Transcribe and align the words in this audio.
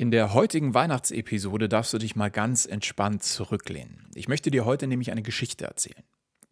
In 0.00 0.10
der 0.10 0.32
heutigen 0.32 0.72
Weihnachtsepisode 0.72 1.68
darfst 1.68 1.92
du 1.92 1.98
dich 1.98 2.16
mal 2.16 2.30
ganz 2.30 2.64
entspannt 2.64 3.22
zurücklehnen. 3.22 4.08
Ich 4.14 4.28
möchte 4.28 4.50
dir 4.50 4.64
heute 4.64 4.86
nämlich 4.86 5.10
eine 5.10 5.20
Geschichte 5.20 5.66
erzählen. 5.66 6.02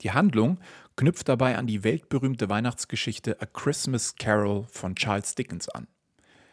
Die 0.03 0.11
Handlung 0.11 0.61
knüpft 0.97 1.30
dabei 1.30 1.56
an 1.56 1.66
die 1.66 1.82
weltberühmte 1.82 2.50
Weihnachtsgeschichte 2.50 3.40
A 3.40 3.46
Christmas 3.46 4.16
Carol 4.16 4.66
von 4.71 4.96
Charles 4.96 5.34
Dickens 5.34 5.71
an. 5.71 5.87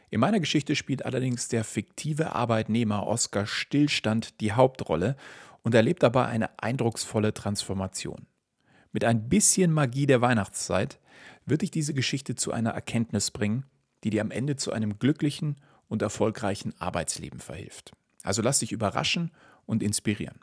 In 0.09 0.21
meiner 0.21 0.39
Geschichte 0.39 0.77
spielt 0.77 1.03
allerdings 1.03 1.49
der 1.49 1.65
fiktive 1.65 2.33
Arbeitnehmer 2.33 3.05
Oscar 3.05 3.45
Stillstand 3.45 4.39
die 4.39 4.53
Hauptrolle 4.53 5.17
und 5.63 5.75
erlebt 5.75 6.01
dabei 6.01 6.27
eine 6.27 6.57
eindrucksvolle 6.63 7.33
Transformation. 7.33 8.25
Mit 8.93 9.03
ein 9.03 9.27
bisschen 9.27 9.73
Magie 9.73 10.05
der 10.05 10.21
Weihnachtszeit 10.21 11.01
wird 11.45 11.61
dich 11.61 11.71
diese 11.71 11.93
Geschichte 11.93 12.35
zu 12.35 12.53
einer 12.53 12.69
Erkenntnis 12.69 13.31
bringen, 13.31 13.65
die 14.05 14.11
dir 14.11 14.21
am 14.21 14.31
Ende 14.31 14.55
zu 14.55 14.71
einem 14.71 14.97
glücklichen 14.97 15.57
und 15.87 16.01
erfolgreichen 16.01 16.73
Arbeitsleben 16.79 17.39
verhilft. 17.39 17.91
Also 18.23 18.41
lass 18.41 18.59
dich 18.59 18.71
überraschen 18.71 19.31
und 19.65 19.83
inspirieren. 19.83 20.39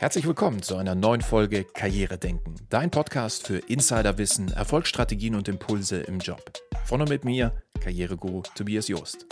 Herzlich 0.00 0.26
willkommen 0.26 0.62
zu 0.62 0.76
einer 0.76 0.94
neuen 0.94 1.20
Folge 1.20 1.64
Karriere 1.64 2.16
denken, 2.16 2.54
dein 2.70 2.90
Podcast 2.90 3.46
für 3.46 3.58
Insiderwissen, 3.58 4.50
Erfolgsstrategien 4.50 5.34
und 5.34 5.46
Impulse 5.46 6.00
im 6.00 6.20
Job. 6.20 6.40
Von 6.86 7.02
und 7.02 7.10
mit 7.10 7.26
mir, 7.26 7.62
Karriereguru 7.80 8.42
Tobias 8.54 8.88
Joost. 8.88 9.26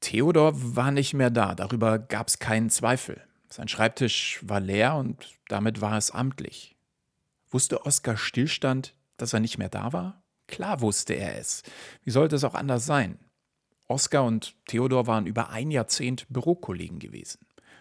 Theodor 0.00 0.52
war 0.54 0.90
nicht 0.90 1.12
mehr 1.12 1.28
da, 1.28 1.54
darüber 1.54 1.98
gab 1.98 2.28
es 2.28 2.38
keinen 2.38 2.70
Zweifel. 2.70 3.27
Sein 3.58 3.66
Schreibtisch 3.66 4.38
war 4.42 4.60
leer 4.60 4.94
und 4.94 5.36
damit 5.48 5.80
war 5.80 5.96
es 5.96 6.12
amtlich. 6.12 6.76
Wusste 7.50 7.84
Oskar 7.84 8.16
Stillstand, 8.16 8.94
dass 9.16 9.32
er 9.32 9.40
nicht 9.40 9.58
mehr 9.58 9.68
da 9.68 9.92
war? 9.92 10.22
Klar 10.46 10.80
wusste 10.80 11.14
er 11.14 11.36
es. 11.40 11.64
Wie 12.04 12.12
sollte 12.12 12.36
es 12.36 12.44
auch 12.44 12.54
anders 12.54 12.86
sein? 12.86 13.18
Oskar 13.88 14.24
und 14.24 14.54
Theodor 14.68 15.08
waren 15.08 15.26
über 15.26 15.50
ein 15.50 15.72
Jahrzehnt 15.72 16.28
Bürokollegen 16.28 17.00
gewesen. 17.00 17.40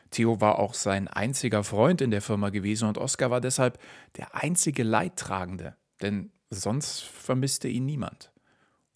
Theo 0.10 0.42
war 0.42 0.58
auch 0.58 0.74
sein 0.74 1.08
einziger 1.08 1.64
Freund 1.64 2.02
in 2.02 2.10
der 2.10 2.24
Firma 2.24 2.50
gewesen 2.50 2.88
und 2.88 2.98
Oskar 2.98 3.30
war 3.30 3.40
deshalb 3.40 3.80
der 4.16 4.34
einzige 4.34 4.82
Leidtragende, 4.82 5.78
denn 6.02 6.32
sonst 6.50 7.04
vermisste 7.04 7.68
ihn 7.68 7.86
niemand. 7.86 8.32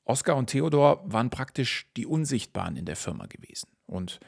Oskar 0.04 0.36
und 0.36 0.48
Theodor 0.48 1.04
waren 1.06 1.30
praktisch 1.30 1.92
die 1.96 2.08
Unsichtbaren 2.08 2.76
in 2.76 2.86
der 2.86 2.96
Firma 2.96 3.28
gewesen 3.28 3.70
und 3.86 4.20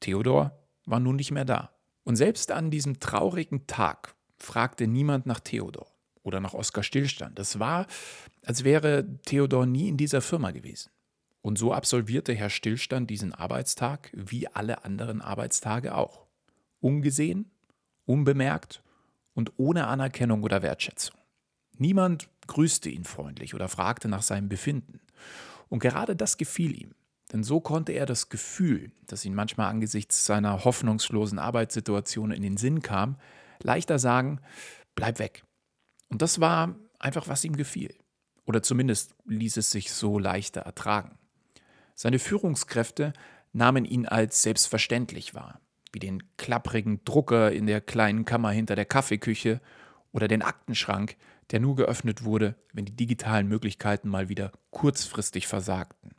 Theodor 0.00 0.58
war 0.86 1.00
nun 1.00 1.16
nicht 1.16 1.32
mehr 1.32 1.44
da. 1.44 1.74
Und 2.08 2.16
selbst 2.16 2.52
an 2.52 2.70
diesem 2.70 3.00
traurigen 3.00 3.66
Tag 3.66 4.14
fragte 4.38 4.86
niemand 4.86 5.26
nach 5.26 5.40
Theodor 5.40 5.88
oder 6.22 6.40
nach 6.40 6.54
Oskar 6.54 6.82
Stillstand. 6.82 7.38
Es 7.38 7.58
war, 7.58 7.86
als 8.42 8.64
wäre 8.64 9.18
Theodor 9.26 9.66
nie 9.66 9.90
in 9.90 9.98
dieser 9.98 10.22
Firma 10.22 10.52
gewesen. 10.52 10.90
Und 11.42 11.58
so 11.58 11.74
absolvierte 11.74 12.32
Herr 12.32 12.48
Stillstand 12.48 13.10
diesen 13.10 13.34
Arbeitstag 13.34 14.10
wie 14.14 14.48
alle 14.48 14.86
anderen 14.86 15.20
Arbeitstage 15.20 15.94
auch. 15.94 16.24
Ungesehen, 16.80 17.50
unbemerkt 18.06 18.82
und 19.34 19.52
ohne 19.58 19.86
Anerkennung 19.86 20.44
oder 20.44 20.62
Wertschätzung. 20.62 21.18
Niemand 21.76 22.30
grüßte 22.46 22.88
ihn 22.88 23.04
freundlich 23.04 23.54
oder 23.54 23.68
fragte 23.68 24.08
nach 24.08 24.22
seinem 24.22 24.48
Befinden. 24.48 25.00
Und 25.68 25.80
gerade 25.80 26.16
das 26.16 26.38
gefiel 26.38 26.74
ihm. 26.80 26.94
Denn 27.32 27.44
so 27.44 27.60
konnte 27.60 27.92
er 27.92 28.06
das 28.06 28.30
Gefühl, 28.30 28.90
das 29.06 29.24
ihn 29.24 29.34
manchmal 29.34 29.68
angesichts 29.68 30.24
seiner 30.24 30.64
hoffnungslosen 30.64 31.38
Arbeitssituation 31.38 32.30
in 32.30 32.42
den 32.42 32.56
Sinn 32.56 32.80
kam, 32.80 33.16
leichter 33.62 33.98
sagen, 33.98 34.40
bleib 34.94 35.18
weg. 35.18 35.44
Und 36.08 36.22
das 36.22 36.40
war 36.40 36.74
einfach, 36.98 37.28
was 37.28 37.44
ihm 37.44 37.56
gefiel. 37.56 37.94
Oder 38.46 38.62
zumindest 38.62 39.14
ließ 39.26 39.58
es 39.58 39.70
sich 39.70 39.92
so 39.92 40.18
leichter 40.18 40.62
ertragen. 40.62 41.18
Seine 41.94 42.18
Führungskräfte 42.18 43.12
nahmen 43.52 43.84
ihn 43.84 44.06
als 44.06 44.42
selbstverständlich 44.42 45.34
wahr, 45.34 45.60
wie 45.92 45.98
den 45.98 46.22
klapprigen 46.36 47.04
Drucker 47.04 47.52
in 47.52 47.66
der 47.66 47.82
kleinen 47.82 48.24
Kammer 48.24 48.50
hinter 48.50 48.74
der 48.74 48.86
Kaffeeküche 48.86 49.60
oder 50.12 50.28
den 50.28 50.42
Aktenschrank, 50.42 51.16
der 51.50 51.60
nur 51.60 51.76
geöffnet 51.76 52.24
wurde, 52.24 52.54
wenn 52.72 52.86
die 52.86 52.96
digitalen 52.96 53.48
Möglichkeiten 53.48 54.08
mal 54.08 54.28
wieder 54.28 54.52
kurzfristig 54.70 55.46
versagten. 55.46 56.14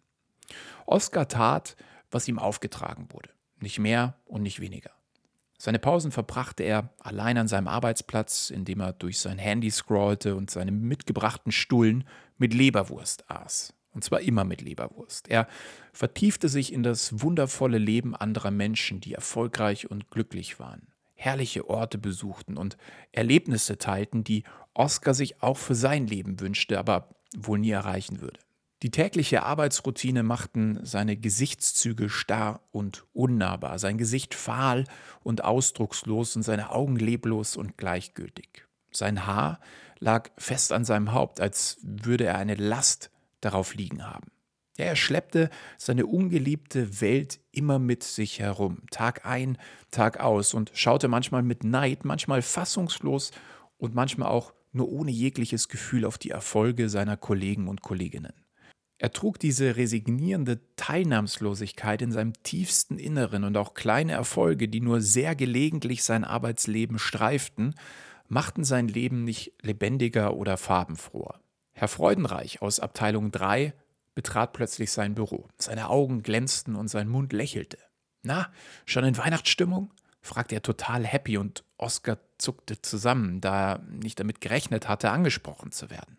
Oskar 0.89 1.27
tat, 1.27 1.75
was 2.11 2.27
ihm 2.27 2.39
aufgetragen 2.39 3.07
wurde, 3.11 3.29
nicht 3.59 3.79
mehr 3.79 4.15
und 4.25 4.41
nicht 4.41 4.59
weniger. 4.59 4.91
Seine 5.61 5.77
Pausen 5.77 6.11
verbrachte 6.11 6.63
er 6.63 6.89
allein 6.99 7.37
an 7.37 7.47
seinem 7.49 7.67
Arbeitsplatz, 7.67 8.49
indem 8.49 8.79
er 8.79 8.93
durch 8.93 9.19
sein 9.19 9.37
Handy 9.37 9.69
scrollte 9.69 10.35
und 10.35 10.49
seine 10.49 10.71
mitgebrachten 10.71 11.51
Stullen 11.51 12.05
mit 12.37 12.53
Leberwurst 12.53 13.29
aß. 13.29 13.73
Und 13.91 14.03
zwar 14.03 14.21
immer 14.21 14.45
mit 14.45 14.61
Leberwurst. 14.61 15.27
Er 15.27 15.47
vertiefte 15.91 16.47
sich 16.47 16.71
in 16.71 16.81
das 16.81 17.21
wundervolle 17.21 17.77
Leben 17.77 18.15
anderer 18.15 18.51
Menschen, 18.51 19.01
die 19.01 19.13
erfolgreich 19.13 19.91
und 19.91 20.09
glücklich 20.09 20.59
waren, 20.59 20.87
herrliche 21.15 21.69
Orte 21.69 21.97
besuchten 21.97 22.55
und 22.55 22.77
Erlebnisse 23.11 23.77
teilten, 23.77 24.23
die 24.23 24.43
Oscar 24.73 25.13
sich 25.13 25.43
auch 25.43 25.57
für 25.57 25.75
sein 25.75 26.07
Leben 26.07 26.39
wünschte, 26.39 26.79
aber 26.79 27.09
wohl 27.35 27.59
nie 27.59 27.71
erreichen 27.71 28.21
würde. 28.21 28.39
Die 28.81 28.91
tägliche 28.91 29.43
Arbeitsroutine 29.43 30.23
machten 30.23 30.79
seine 30.83 31.17
Gesichtszüge 31.17 32.09
starr 32.09 32.61
und 32.71 33.05
unnahbar, 33.11 33.77
sein 33.77 33.97
Gesicht 33.97 34.33
fahl 34.33 34.85
und 35.21 35.43
ausdruckslos 35.43 36.37
und 36.37 36.43
seine 36.43 36.71
Augen 36.71 36.95
leblos 36.95 37.57
und 37.57 37.77
gleichgültig. 37.77 38.65
Sein 38.91 39.27
Haar 39.27 39.59
lag 39.99 40.29
fest 40.37 40.71
an 40.71 40.85
seinem 40.85 41.11
Haupt, 41.11 41.41
als 41.41 41.77
würde 41.81 42.23
er 42.23 42.37
eine 42.37 42.55
Last 42.55 43.11
darauf 43.41 43.75
liegen 43.75 44.07
haben. 44.07 44.31
Ja, 44.77 44.85
er 44.85 44.95
schleppte 44.95 45.49
seine 45.77 46.05
ungeliebte 46.05 47.01
Welt 47.01 47.41
immer 47.51 47.79
mit 47.79 48.01
sich 48.03 48.39
herum, 48.39 48.83
Tag 48.91 49.25
ein, 49.25 49.57
Tag 49.91 50.21
aus, 50.21 50.53
und 50.53 50.71
schaute 50.73 51.09
manchmal 51.09 51.43
mit 51.43 51.65
Neid, 51.65 52.05
manchmal 52.05 52.41
fassungslos 52.41 53.31
und 53.77 53.93
manchmal 53.93 54.29
auch 54.29 54.53
nur 54.71 54.87
ohne 54.87 55.11
jegliches 55.11 55.67
Gefühl 55.67 56.05
auf 56.05 56.17
die 56.17 56.29
Erfolge 56.29 56.87
seiner 56.87 57.17
Kollegen 57.17 57.67
und 57.67 57.81
Kolleginnen. 57.81 58.31
Er 59.01 59.13
trug 59.13 59.39
diese 59.39 59.77
resignierende 59.77 60.59
Teilnahmslosigkeit 60.75 62.01
in 62.01 62.11
seinem 62.11 62.33
tiefsten 62.43 62.99
Inneren 62.99 63.45
und 63.45 63.55
auch 63.55 63.73
kleine 63.73 64.11
Erfolge, 64.11 64.67
die 64.67 64.81
nur 64.81 64.99
sehr 64.99 65.35
gelegentlich 65.35 66.03
sein 66.03 66.25
Arbeitsleben 66.25 66.99
streiften, 66.99 67.75
machten 68.27 68.65
sein 68.65 68.89
Leben 68.89 69.23
nicht 69.23 69.53
lebendiger 69.61 70.35
oder 70.35 70.57
farbenfroher. 70.57 71.39
Herr 71.71 71.87
Freudenreich 71.87 72.61
aus 72.61 72.81
Abteilung 72.81 73.31
3 73.31 73.73
betrat 74.15 74.51
plötzlich 74.51 74.91
sein 74.91 75.15
Büro. 75.15 75.47
Seine 75.57 75.89
Augen 75.89 76.21
glänzten 76.21 76.75
und 76.75 76.89
sein 76.89 77.07
Mund 77.07 77.31
lächelte. 77.31 77.77
Na, 78.21 78.51
schon 78.85 79.05
in 79.05 79.17
Weihnachtsstimmung? 79.17 79.93
fragte 80.21 80.55
er 80.55 80.61
total 80.61 81.05
happy 81.05 81.37
und 81.37 81.63
Oskar 81.77 82.17
zuckte 82.37 82.81
zusammen, 82.81 83.39
da 83.39 83.75
er 83.75 83.79
nicht 83.79 84.19
damit 84.19 84.41
gerechnet 84.41 84.89
hatte, 84.89 85.09
angesprochen 85.11 85.71
zu 85.71 85.89
werden. 85.89 86.17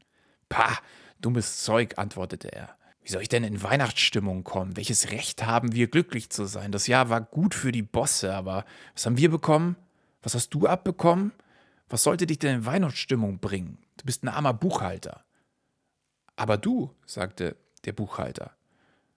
Pah, 0.49 0.79
Dummes 1.21 1.63
Zeug, 1.63 1.99
antwortete 1.99 2.53
er. 2.53 2.77
Wie 3.03 3.11
soll 3.11 3.23
ich 3.23 3.29
denn 3.29 3.45
in 3.45 3.63
Weihnachtsstimmung 3.63 4.45
kommen? 4.45 4.77
Welches 4.77 5.11
Recht 5.11 5.45
haben 5.47 5.73
wir, 5.73 5.89
glücklich 5.89 6.31
zu 6.31 6.45
sein? 6.45 6.71
Das 6.71 6.87
Jahr 6.87 7.09
war 7.09 7.21
gut 7.21 7.55
für 7.55 7.73
die 7.73 7.83
Bosse, 7.83 8.35
aber 8.35 8.65
was 8.95 9.07
haben 9.07 9.17
wir 9.17 9.31
bekommen? 9.31 9.77
Was 10.23 10.35
hast 10.35 10.51
du 10.51 10.67
abbekommen? 10.67 11.33
Was 11.89 12.03
sollte 12.03 12.27
dich 12.27 12.39
denn 12.39 12.57
in 12.57 12.67
Weihnachtsstimmung 12.67 13.39
bringen? 13.39 13.79
Du 13.97 14.05
bist 14.05 14.23
ein 14.23 14.29
armer 14.29 14.55
Buchhalter. 14.55 15.25
Aber 16.37 16.57
du, 16.57 16.95
sagte 17.07 17.57
der 17.85 17.93
Buchhalter, 17.93 18.53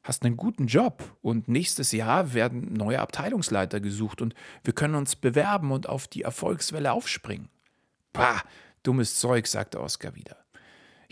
hast 0.01 0.23
einen 0.23 0.37
guten 0.37 0.67
Job 0.67 1.17
und 1.21 1.47
nächstes 1.47 1.91
Jahr 1.91 2.33
werden 2.33 2.73
neue 2.73 2.99
Abteilungsleiter 2.99 3.79
gesucht 3.79 4.21
und 4.21 4.33
wir 4.63 4.73
können 4.73 4.95
uns 4.95 5.15
bewerben 5.15 5.71
und 5.71 5.87
auf 5.87 6.07
die 6.07 6.23
Erfolgswelle 6.23 6.91
aufspringen. 6.91 7.49
Pah, 8.11 8.41
dummes 8.83 9.19
Zeug, 9.19 9.47
sagte 9.47 9.79
Oskar 9.79 10.15
wieder. 10.15 10.42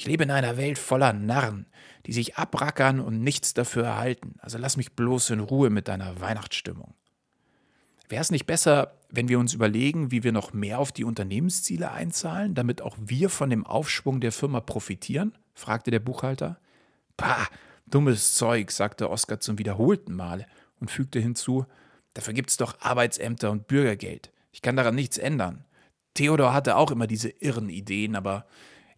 Ich 0.01 0.07
lebe 0.07 0.24
in 0.24 0.31
einer 0.31 0.57
Welt 0.57 0.80
voller 0.80 1.13
Narren, 1.13 1.68
die 2.07 2.12
sich 2.12 2.36
abrackern 2.36 3.00
und 3.00 3.21
nichts 3.21 3.53
dafür 3.53 3.83
erhalten. 3.83 4.33
Also 4.39 4.57
lass 4.57 4.75
mich 4.75 4.94
bloß 4.94 5.30
in 5.30 5.39
Ruhe 5.39 5.69
mit 5.69 5.88
deiner 5.88 6.19
Weihnachtsstimmung. 6.19 6.95
Wäre 8.09 8.24
es 8.24 8.31
nicht 8.31 8.48
besser, 8.48 8.98
wenn 9.12 9.30
wir 9.30 9.38
uns 9.38 9.53
überlegen, 9.53 10.09
wie 10.09 10.24
wir 10.24 10.31
noch 10.31 10.53
mehr 10.53 10.80
auf 10.80 10.92
die 10.92 11.03
Unternehmensziele 11.03 11.92
einzahlen, 11.92 12.56
damit 12.56 12.81
auch 12.81 12.98
wir 13.00 13.30
von 13.30 13.51
dem 13.51 13.63
Aufschwung 13.63 14.21
der 14.21 14.31
Firma 14.31 14.59
profitieren? 14.59 15.38
fragte 15.53 15.92
der 15.92 16.00
Buchhalter. 16.00 16.59
Pah, 17.15 17.47
dummes 17.86 18.33
Zeug, 18.33 18.71
sagte 18.71 19.07
Oskar 19.07 19.39
zum 19.39 19.59
wiederholten 19.59 20.15
Male 20.15 20.47
und 20.80 20.89
fügte 20.89 21.19
hinzu, 21.19 21.68
dafür 22.15 22.33
gibt 22.33 22.50
es 22.50 22.57
doch 22.57 22.81
Arbeitsämter 22.81 23.51
und 23.51 23.68
Bürgergeld. 23.68 24.31
Ich 24.51 24.63
kann 24.63 24.75
daran 24.75 24.95
nichts 24.95 25.19
ändern. 25.19 25.63
Theodor 26.15 26.56
hatte 26.56 26.75
auch 26.75 26.89
immer 26.89 27.06
diese 27.06 27.30
irren 27.30 27.69
Ideen, 27.69 28.15
aber 28.15 28.47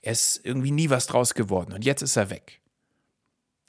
er 0.04 0.12
ist 0.12 0.42
irgendwie 0.44 0.72
nie 0.72 0.90
was 0.90 1.08
draus 1.08 1.34
geworden 1.34 1.74
und 1.74 1.84
jetzt 1.84 2.02
ist 2.02 2.18
er 2.18 2.30
weg. 2.30 2.62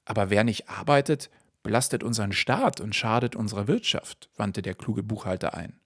Aber 0.05 0.29
wer 0.29 0.45
nicht 0.45 0.69
arbeitet, 0.69 1.31
belastet 1.63 2.03
unseren 2.03 2.33
Staat 2.33 2.81
und 2.81 2.95
schadet 2.95 3.37
unserer 3.37 3.69
Wirtschaft, 3.69 4.29
wandte 4.37 4.61
der 4.61 4.75
kluge 4.75 5.03
Buchhalter 5.03 5.55
ein. 5.55 5.79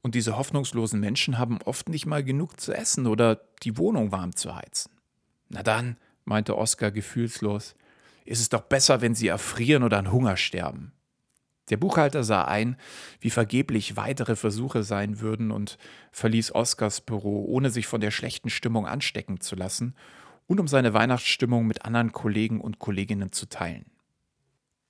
Und 0.00 0.14
diese 0.14 0.38
hoffnungslosen 0.38 1.00
Menschen 1.00 1.36
haben 1.36 1.58
oft 1.64 1.88
nicht 1.88 2.06
mal 2.06 2.22
genug 2.22 2.60
zu 2.60 2.72
essen 2.72 3.06
oder 3.06 3.42
die 3.64 3.76
Wohnung 3.76 4.12
warm 4.12 4.34
zu 4.34 4.54
heizen. 4.54 4.92
Na 5.48 5.62
dann, 5.64 5.96
meinte 6.24 6.56
Oskar 6.56 6.92
gefühlslos, 6.92 7.74
ist 8.24 8.40
es 8.40 8.48
doch 8.48 8.62
besser, 8.62 9.00
wenn 9.00 9.16
sie 9.16 9.26
erfrieren 9.26 9.82
oder 9.82 9.98
an 9.98 10.12
Hunger 10.12 10.36
sterben. 10.36 10.92
Der 11.70 11.76
Buchhalter 11.76 12.24
sah 12.24 12.44
ein, 12.44 12.76
wie 13.20 13.30
vergeblich 13.30 13.96
weitere 13.96 14.36
Versuche 14.36 14.82
sein 14.82 15.20
würden 15.20 15.50
und 15.50 15.78
verließ 16.12 16.54
Oskars 16.54 17.00
Büro, 17.00 17.44
ohne 17.44 17.70
sich 17.70 17.86
von 17.86 18.00
der 18.00 18.10
schlechten 18.10 18.50
Stimmung 18.50 18.86
anstecken 18.86 19.40
zu 19.40 19.54
lassen 19.54 19.94
und 20.46 20.60
um 20.60 20.68
seine 20.68 20.94
Weihnachtsstimmung 20.94 21.66
mit 21.66 21.84
anderen 21.84 22.12
Kollegen 22.12 22.60
und 22.60 22.78
Kolleginnen 22.78 23.32
zu 23.32 23.46
teilen. 23.46 23.86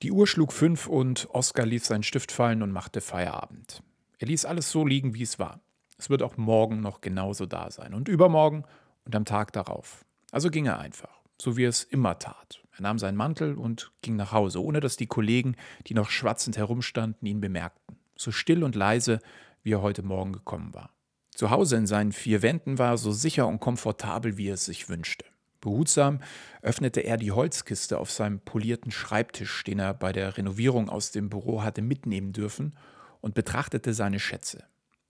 Die 0.03 0.13
Uhr 0.13 0.29
schlug 0.29 0.53
fünf 0.53 0.87
und 0.87 1.29
Oskar 1.33 1.67
ließ 1.67 1.87
seinen 1.87 2.05
Stift 2.05 2.31
fallen 2.31 2.63
und 2.63 2.71
machte 2.71 3.01
Feierabend. 3.01 3.83
Er 4.19 4.29
ließ 4.29 4.45
alles 4.45 4.71
so 4.71 4.87
liegen, 4.87 5.15
wie 5.15 5.23
es 5.23 5.41
war. 5.41 5.61
Es 5.99 6.09
wird 6.09 6.23
auch 6.23 6.37
morgen 6.37 6.81
noch 6.81 7.01
genauso 7.01 7.47
da 7.47 7.71
sein 7.73 7.93
und 7.93 8.07
übermorgen 8.07 8.65
und 9.05 9.17
am 9.17 9.25
Tag 9.25 9.53
darauf. 9.53 10.05
Also 10.31 10.51
ging 10.51 10.67
er 10.67 10.79
einfach, 10.79 11.21
so 11.41 11.57
wie 11.57 11.65
er 11.65 11.71
es 11.71 11.83
immer 11.83 12.19
tat. 12.21 12.63
Er 12.79 12.83
nahm 12.83 12.99
seinen 12.99 13.17
Mantel 13.17 13.55
und 13.55 13.91
ging 14.03 14.15
nach 14.15 14.33
Hause, 14.33 14.63
ohne 14.63 14.79
dass 14.79 14.97
die 14.97 15.09
Kollegen, 15.09 15.57
die 15.89 15.95
noch 15.95 16.11
schwatzend 16.11 16.57
herumstanden, 16.57 17.27
ihn 17.27 17.41
bemerkten. 17.41 17.97
So 18.17 18.31
still 18.31 18.63
und 18.63 18.77
leise, 18.77 19.19
wie 19.63 19.73
er 19.73 19.83
heute 19.83 20.03
Morgen 20.03 20.33
gekommen 20.33 20.73
war. 20.75 20.91
Zu 21.35 21.51
Hause 21.51 21.77
in 21.77 21.87
seinen 21.87 22.13
vier 22.13 22.43
Wänden 22.43 22.79
war 22.79 22.93
er 22.93 22.99
so 22.99 23.11
sicher 23.11 23.49
und 23.49 23.61
komfortabel, 23.61 24.37
wie 24.37 24.49
er 24.49 24.55
es 24.55 24.65
sich 24.65 24.89
wünschte. 24.89 25.25
Behutsam 25.61 26.21
öffnete 26.63 27.01
er 27.01 27.17
die 27.17 27.33
Holzkiste 27.33 27.99
auf 27.99 28.13
seinem 28.13 28.39
polierten 28.41 28.93
Schreibtisch, 28.93 29.65
den 29.65 29.81
er 29.81 29.93
bei 29.93 30.13
der 30.13 30.37
Renovierung 30.37 30.89
aus 30.89 31.11
dem 31.11 31.31
Büro 31.31 31.63
hatte 31.63 31.83
mitnehmen 31.83 32.33
dürfen, 32.33 32.77
und 33.21 33.35
betrachtete 33.35 33.95
seine 33.95 34.21
Schätze. 34.21 34.65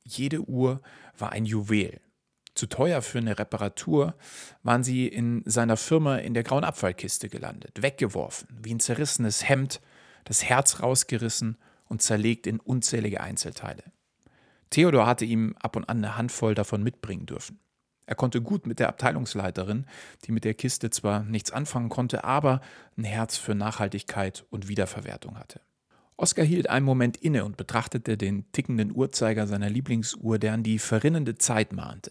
Jede 0.04 0.40
Uhr 0.40 0.80
war 1.18 1.32
ein 1.32 1.44
Juwel. 1.44 2.00
Zu 2.58 2.66
teuer 2.66 3.02
für 3.02 3.18
eine 3.18 3.38
Reparatur 3.38 4.16
waren 4.64 4.82
sie 4.82 5.06
in 5.06 5.44
seiner 5.46 5.76
Firma 5.76 6.16
in 6.16 6.34
der 6.34 6.42
grauen 6.42 6.64
Abfallkiste 6.64 7.28
gelandet, 7.28 7.82
weggeworfen, 7.82 8.48
wie 8.60 8.74
ein 8.74 8.80
zerrissenes 8.80 9.48
Hemd, 9.48 9.80
das 10.24 10.42
Herz 10.42 10.82
rausgerissen 10.82 11.56
und 11.84 12.02
zerlegt 12.02 12.48
in 12.48 12.58
unzählige 12.58 13.20
Einzelteile. 13.20 13.84
Theodor 14.70 15.06
hatte 15.06 15.24
ihm 15.24 15.54
ab 15.60 15.76
und 15.76 15.88
an 15.88 15.98
eine 15.98 16.16
Handvoll 16.16 16.56
davon 16.56 16.82
mitbringen 16.82 17.26
dürfen. 17.26 17.60
Er 18.06 18.16
konnte 18.16 18.42
gut 18.42 18.66
mit 18.66 18.80
der 18.80 18.88
Abteilungsleiterin, 18.88 19.86
die 20.24 20.32
mit 20.32 20.42
der 20.42 20.54
Kiste 20.54 20.90
zwar 20.90 21.22
nichts 21.22 21.52
anfangen 21.52 21.90
konnte, 21.90 22.24
aber 22.24 22.60
ein 22.96 23.04
Herz 23.04 23.36
für 23.36 23.54
Nachhaltigkeit 23.54 24.46
und 24.50 24.66
Wiederverwertung 24.66 25.38
hatte. 25.38 25.60
Oskar 26.16 26.44
hielt 26.44 26.68
einen 26.68 26.84
Moment 26.84 27.18
inne 27.18 27.44
und 27.44 27.56
betrachtete 27.56 28.16
den 28.16 28.50
tickenden 28.50 28.92
Uhrzeiger 28.92 29.46
seiner 29.46 29.70
Lieblingsuhr, 29.70 30.40
der 30.40 30.54
an 30.54 30.64
die 30.64 30.80
verrinnende 30.80 31.36
Zeit 31.36 31.72
mahnte. 31.72 32.10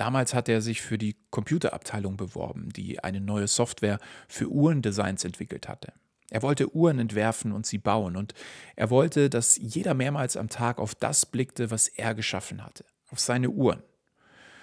Damals 0.00 0.32
hatte 0.32 0.52
er 0.52 0.62
sich 0.62 0.80
für 0.80 0.96
die 0.96 1.14
Computerabteilung 1.28 2.16
beworben, 2.16 2.70
die 2.70 3.04
eine 3.04 3.20
neue 3.20 3.46
Software 3.46 3.98
für 4.28 4.50
Uhrendesigns 4.50 5.26
entwickelt 5.26 5.68
hatte. 5.68 5.92
Er 6.30 6.40
wollte 6.40 6.74
Uhren 6.74 6.98
entwerfen 6.98 7.52
und 7.52 7.66
sie 7.66 7.76
bauen, 7.76 8.16
und 8.16 8.32
er 8.76 8.88
wollte, 8.88 9.28
dass 9.28 9.58
jeder 9.58 9.92
mehrmals 9.92 10.38
am 10.38 10.48
Tag 10.48 10.78
auf 10.78 10.94
das 10.94 11.26
blickte, 11.26 11.70
was 11.70 11.86
er 11.86 12.14
geschaffen 12.14 12.64
hatte, 12.64 12.86
auf 13.10 13.20
seine 13.20 13.50
Uhren. 13.50 13.82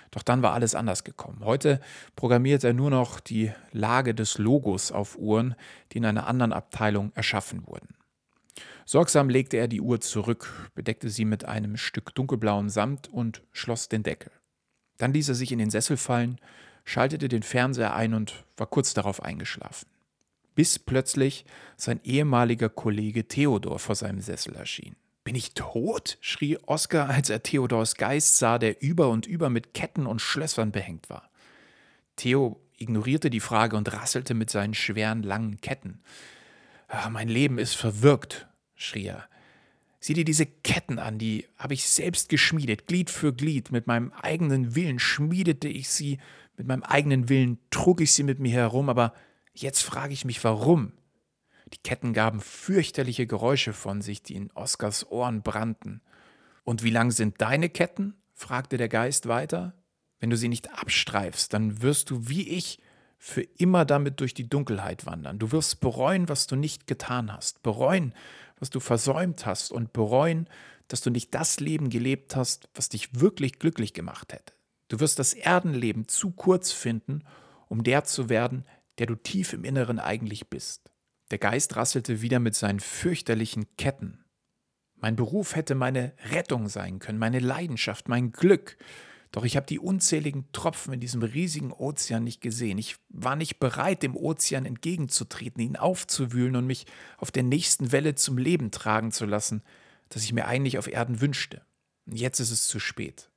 Doch 0.10 0.24
dann 0.24 0.42
war 0.42 0.54
alles 0.54 0.74
anders 0.74 1.04
gekommen. 1.04 1.45
Heute 1.45 1.81
programmiert 2.16 2.63
er 2.63 2.74
nur 2.74 2.89
noch 2.89 3.19
die 3.19 3.51
Lage 3.72 4.16
des 4.16 4.39
Logos 4.39 4.92
auf 4.92 5.19
Uhren, 5.19 5.54
die 5.92 6.00
in 6.00 6.06
einer 6.06 6.25
anderen 6.25 6.51
Abteilung 6.51 7.12
erschaffen 7.13 7.68
wurden. 7.68 7.89
Sorgsam 8.88 9.30
legte 9.30 9.57
er 9.57 9.68
die 9.68 9.81
Uhr 9.81 10.01
zurück, 10.01 10.72
bedeckte 10.74 11.12
sie 11.12 11.25
mit 11.25 11.45
einem 11.45 11.78
Stück 11.78 12.16
dunkelblauem 12.16 12.69
Samt 12.69 13.07
und 13.07 13.44
schloss 13.51 13.88
den 13.88 14.01
Deckel. 14.01 14.31
Dann 14.97 15.13
ließ 15.13 15.29
er 15.29 15.35
sich 15.35 15.51
in 15.51 15.59
den 15.59 15.69
Sessel 15.69 15.97
fallen, 15.97 16.39
schaltete 16.83 17.27
den 17.27 17.44
Fernseher 17.44 17.95
ein 17.95 18.13
und 18.13 18.45
war 18.55 18.67
kurz 18.67 18.94
darauf 18.94 19.21
eingeschlafen. 19.21 19.88
Bis 20.55 20.79
plötzlich 20.79 21.45
sein 21.75 21.99
ehemaliger 22.03 22.69
Kollege 22.69 23.27
Theodor 23.27 23.77
vor 23.77 23.95
seinem 23.95 24.21
Sessel 24.21 24.55
erschien. 24.55 24.95
Bin 25.23 25.35
ich 25.35 25.53
tot? 25.53 26.17
schrie 26.21 26.57
Oskar, 26.65 27.09
als 27.09 27.29
er 27.29 27.44
Theodors 27.44 27.95
Geist 27.95 28.38
sah, 28.38 28.57
der 28.57 28.81
über 28.81 29.09
und 29.09 29.27
über 29.27 29.49
mit 29.49 29.73
Ketten 29.73 30.07
und 30.07 30.21
Schlössern 30.21 30.71
behängt 30.71 31.09
war. 31.09 31.29
Theo 32.15 32.59
ignorierte 32.77 33.29
die 33.29 33.39
Frage 33.41 33.75
und 33.75 33.91
rasselte 33.91 34.33
mit 34.33 34.50
seinen 34.50 34.73
schweren, 34.73 35.23
langen 35.23 35.59
Ketten. 35.61 36.01
Ach, 36.88 37.09
mein 37.09 37.27
Leben 37.27 37.59
ist 37.59 37.75
verwirkt, 37.75 38.47
schrie 38.75 39.07
er. 39.07 39.27
Sieh 40.07 40.13
dir 40.13 40.24
diese 40.24 40.45
Ketten 40.45 41.00
an, 41.00 41.19
die 41.19 41.45
habe 41.57 41.74
ich 41.74 41.86
selbst 41.86 42.30
geschmiedet, 42.30 42.88
Glied 42.88 43.09
für 43.09 43.33
Glied, 43.33 43.74
mit 43.74 43.88
meinem 43.88 44.13
eigenen 44.13 44.74
Willen 44.74 45.00
schmiedete 45.00 45.68
ich 45.68 45.89
sie, 45.89 46.18
mit 46.56 46.65
meinem 46.65 46.83
eigenen 46.83 47.27
Willen 47.27 47.59
trug 47.71 48.00
ich 48.00 48.13
sie 48.13 48.24
mit 48.24 48.39
mir 48.39 48.54
herum, 48.54 48.88
aber 48.88 49.13
jetzt 49.54 49.81
frage 49.81 50.13
ich 50.13 50.24
mich, 50.24 50.42
warum? 50.45 50.94
Die 51.74 51.80
Ketten 51.80 52.13
gaben 52.13 52.39
fürchterliche 52.39 53.27
Geräusche 53.27 53.74
von 53.74 54.01
sich, 54.01 54.24
die 54.24 54.36
in 54.36 54.50
Oskars 54.51 55.12
Ohren 55.12 55.42
brannten. 55.42 56.00
Und 56.63 56.83
wie 56.83 56.89
lang 56.89 57.12
sind 57.12 57.42
deine 57.42 57.68
Ketten? 57.68 58.15
fragte 58.33 58.77
der 58.77 58.88
Geist 58.88 59.27
weiter. 59.27 59.75
Wenn 60.19 60.30
du 60.30 60.38
sie 60.38 60.48
nicht 60.48 60.71
abstreifst, 60.71 61.51
dann 61.51 61.81
wirst 61.81 62.12
du 62.12 62.30
wie 62.30 62.48
ich 62.48 62.80
für 63.17 63.41
immer 63.41 63.85
damit 63.85 64.19
durch 64.19 64.33
die 64.33 64.47
Dunkelheit 64.47 65.05
wandern. 65.05 65.39
Du 65.39 65.51
wirst 65.51 65.79
bereuen, 65.79 66.29
was 66.29 66.47
du 66.47 66.55
nicht 66.55 66.87
getan 66.87 67.33
hast, 67.33 67.63
bereuen, 67.63 68.13
was 68.59 68.69
du 68.69 68.79
versäumt 68.79 69.45
hast 69.45 69.71
und 69.71 69.93
bereuen, 69.93 70.47
dass 70.87 71.01
du 71.01 71.09
nicht 71.09 71.33
das 71.33 71.59
Leben 71.59 71.89
gelebt 71.89 72.35
hast, 72.35 72.69
was 72.73 72.89
dich 72.89 73.19
wirklich 73.19 73.59
glücklich 73.59 73.93
gemacht 73.93 74.33
hätte. 74.33 74.53
Du 74.87 74.99
wirst 74.99 75.19
das 75.19 75.33
Erdenleben 75.33 76.07
zu 76.07 76.31
kurz 76.31 76.71
finden, 76.71 77.23
um 77.67 77.83
der 77.83 78.05
zu 78.05 78.29
werden, 78.29 78.65
der 78.99 79.07
du 79.07 79.15
tief 79.15 79.53
im 79.53 79.63
Inneren 79.63 79.99
eigentlich 79.99 80.49
bist. 80.49 80.91
Der 81.31 81.37
Geist 81.37 81.75
rasselte 81.75 82.21
wieder 82.21 82.39
mit 82.39 82.55
seinen 82.55 82.79
fürchterlichen 82.79 83.75
Ketten. 83.77 84.23
Mein 84.95 85.15
Beruf 85.15 85.55
hätte 85.55 85.75
meine 85.75 86.13
Rettung 86.31 86.69
sein 86.69 86.99
können, 86.99 87.19
meine 87.19 87.39
Leidenschaft, 87.39 88.07
mein 88.07 88.31
Glück. 88.31 88.77
Doch 89.31 89.44
ich 89.44 89.56
habe 89.56 89.65
die 89.65 89.79
unzähligen 89.79 90.51
Tropfen 90.51 90.94
in 90.94 91.00
diesem 91.00 91.21
riesigen 91.21 91.71
Ozean 91.71 92.24
nicht 92.24 92.41
gesehen. 92.41 92.77
Ich 92.77 92.95
war 93.09 93.35
nicht 93.35 93.59
bereit, 93.59 94.03
dem 94.03 94.15
Ozean 94.15 94.65
entgegenzutreten, 94.65 95.62
ihn 95.62 95.75
aufzuwühlen 95.75 96.56
und 96.56 96.65
mich 96.65 96.85
auf 97.18 97.31
der 97.31 97.44
nächsten 97.44 97.91
Welle 97.91 98.15
zum 98.15 98.38
Leben 98.38 98.71
tragen 98.71 99.12
zu 99.12 99.25
lassen, 99.25 99.63
das 100.09 100.24
ich 100.24 100.33
mir 100.33 100.47
eigentlich 100.47 100.77
auf 100.77 100.88
Erden 100.88 101.19
wünschte. 101.19 101.62
Und 102.06 102.18
jetzt 102.18 102.39
ist 102.39 102.51
es 102.51 102.68
zu 102.68 102.79
spät. 102.79 103.29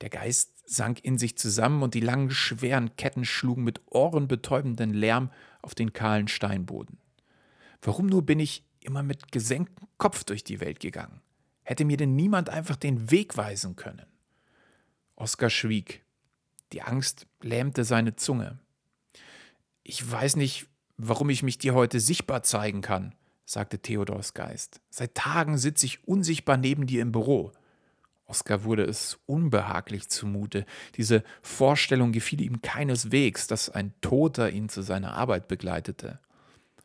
Der 0.00 0.10
Geist 0.10 0.50
sank 0.66 1.04
in 1.04 1.18
sich 1.18 1.36
zusammen 1.36 1.82
und 1.82 1.94
die 1.94 2.00
langen, 2.00 2.30
schweren 2.30 2.96
Ketten 2.96 3.24
schlugen 3.24 3.62
mit 3.62 3.80
ohrenbetäubenden 3.86 4.92
Lärm 4.92 5.30
auf 5.60 5.74
den 5.74 5.92
kahlen 5.92 6.28
Steinboden. 6.28 6.98
Warum 7.82 8.06
nur 8.06 8.24
bin 8.24 8.40
ich 8.40 8.64
immer 8.80 9.02
mit 9.02 9.30
gesenktem 9.30 9.86
Kopf 9.98 10.24
durch 10.24 10.42
die 10.42 10.60
Welt 10.60 10.80
gegangen? 10.80 11.20
Hätte 11.62 11.84
mir 11.84 11.96
denn 11.96 12.16
niemand 12.16 12.50
einfach 12.50 12.76
den 12.76 13.10
Weg 13.10 13.36
weisen 13.36 13.76
können? 13.76 14.06
Oskar 15.22 15.50
schwieg. 15.50 16.04
Die 16.72 16.82
Angst 16.82 17.28
lähmte 17.40 17.84
seine 17.84 18.16
Zunge. 18.16 18.58
Ich 19.84 20.10
weiß 20.10 20.34
nicht, 20.34 20.66
warum 20.96 21.30
ich 21.30 21.44
mich 21.44 21.58
dir 21.58 21.74
heute 21.74 22.00
sichtbar 22.00 22.42
zeigen 22.42 22.80
kann, 22.80 23.14
sagte 23.44 23.78
Theodors 23.78 24.34
Geist. 24.34 24.80
Seit 24.90 25.14
Tagen 25.14 25.58
sitze 25.58 25.86
ich 25.86 26.08
unsichtbar 26.08 26.56
neben 26.56 26.88
dir 26.88 27.02
im 27.02 27.12
Büro. 27.12 27.52
Oskar 28.24 28.64
wurde 28.64 28.82
es 28.82 29.20
unbehaglich 29.26 30.08
zumute. 30.08 30.66
Diese 30.96 31.22
Vorstellung 31.40 32.10
gefiel 32.10 32.40
ihm 32.40 32.60
keineswegs, 32.60 33.46
dass 33.46 33.70
ein 33.70 33.94
Toter 34.00 34.50
ihn 34.50 34.68
zu 34.68 34.82
seiner 34.82 35.14
Arbeit 35.14 35.46
begleitete. 35.46 36.18